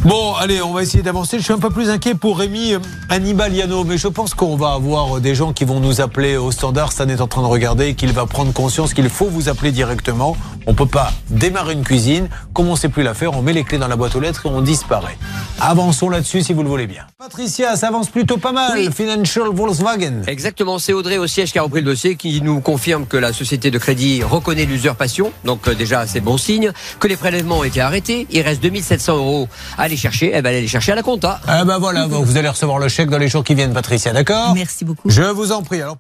Bon, 0.05 0.35
allez, 0.35 0.61
on 0.61 0.73
va 0.73 0.83
essayer 0.83 1.05
d'avancer. 1.05 1.39
Je 1.39 1.45
suis 1.45 1.53
un 1.53 1.61
peu 1.61 1.71
plus 1.71 1.89
inquiet 1.89 2.17
pour 2.17 2.41
Rémi 2.41 2.75
euh, 2.75 2.81
Annibaliano, 3.09 3.85
mais 3.85 3.99
je 3.99 4.09
pense 4.09 4.35
qu'on 4.35 4.57
va 4.57 4.73
avoir 4.73 5.19
euh, 5.19 5.21
des 5.21 5.37
gens 5.37 5.53
qui 5.53 5.65
vont 5.65 5.79
nous 5.79 6.01
appeler 6.01 6.37
au 6.37 6.51
standard. 6.51 6.91
Stan 6.91 7.09
est 7.09 7.21
en 7.21 7.29
train 7.29 7.43
de 7.43 7.47
regarder 7.47 7.87
et 7.87 7.95
qu'il 7.95 8.13
va 8.13 8.27
prendre 8.27 8.53
conscience 8.53 8.95
qu'il 8.95 9.09
faut 9.09 9.27
vous 9.27 9.49
appeler 9.49 9.71
directement. 9.71 10.37
On 10.67 10.75
peut 10.75 10.87
pas 10.87 11.13
démarrer 11.29 11.75
une 11.75 11.85
cuisine, 11.85 12.29
comme 12.53 12.69
on 12.69 12.77
sait 12.77 12.89
plus 12.89 13.03
la 13.03 13.15
faire, 13.15 13.37
on 13.37 13.43
met 13.43 13.53
les 13.53 13.65
clés 13.65 13.79
dans 13.79 13.89
la 13.89 13.97
boîte 13.97 14.15
aux 14.15 14.21
lettres 14.21 14.47
et 14.47 14.49
on 14.49 14.61
disparaît. 14.61 15.17
Avançons 15.61 16.09
là-dessus 16.09 16.43
si 16.43 16.53
vous 16.53 16.63
le 16.63 16.69
voulez 16.69 16.87
bien. 16.87 17.05
Patricia, 17.19 17.77
ça 17.77 17.89
avance 17.89 18.09
plutôt 18.09 18.37
pas 18.37 18.53
mal. 18.53 18.73
Oui. 18.75 18.91
Financial 18.93 19.49
Volkswagen. 19.53 20.23
Exactement, 20.27 20.79
c'est 20.79 20.93
Audrey 20.93 21.19
au 21.19 21.27
siège 21.27 21.53
qui 21.53 21.59
a 21.59 21.63
repris 21.63 21.81
le 21.81 21.87
dossier 21.87 22.17
qui 22.17 22.41
nous 22.43 22.61
confirme 22.61 23.07
que 23.07 23.17
la 23.17 23.33
société 23.33 23.71
de 23.71 23.79
crédit 23.79 24.23
reconnaît 24.23 24.65
l'usurpation, 24.65 25.33
donc 25.45 25.69
euh, 25.69 25.75
déjà 25.75 26.07
c'est 26.07 26.21
bon 26.21 26.37
signe, 26.37 26.73
que 27.01 27.09
les 27.09 27.17
prélèvements 27.17 27.59
ont 27.59 27.65
été 27.65 27.81
arrêtés, 27.81 28.27
il 28.31 28.43
reste 28.43 28.63
2700 28.63 29.17
euros 29.17 29.49
à 29.79 29.83
aller 29.83 29.97
chercher, 29.97 30.33
eh 30.35 30.43
ben 30.43 30.51
allez 30.51 30.63
les 30.63 30.69
chercher 30.69 30.93
à 30.93 30.95
la 30.95 31.03
compta. 31.03 31.41
Ah 31.47 31.65
ben 31.65 31.79
voilà, 31.79 32.07
vous 32.09 32.37
allez 32.37 32.49
recevoir 32.49 32.79
le 32.79 32.89
chèque 32.89 33.11
dans 33.11 33.19
les 33.19 33.29
jours 33.29 33.45
qui 33.45 33.55
viennent, 33.55 33.75
Patricia, 33.75 34.13
d'accord? 34.13 34.55
Merci 34.55 34.85
beaucoup. 34.85 35.11
Je 35.11 35.23
vous 35.23 35.53
en 35.53 35.63
prie. 35.63 35.83
Alors... 35.83 35.97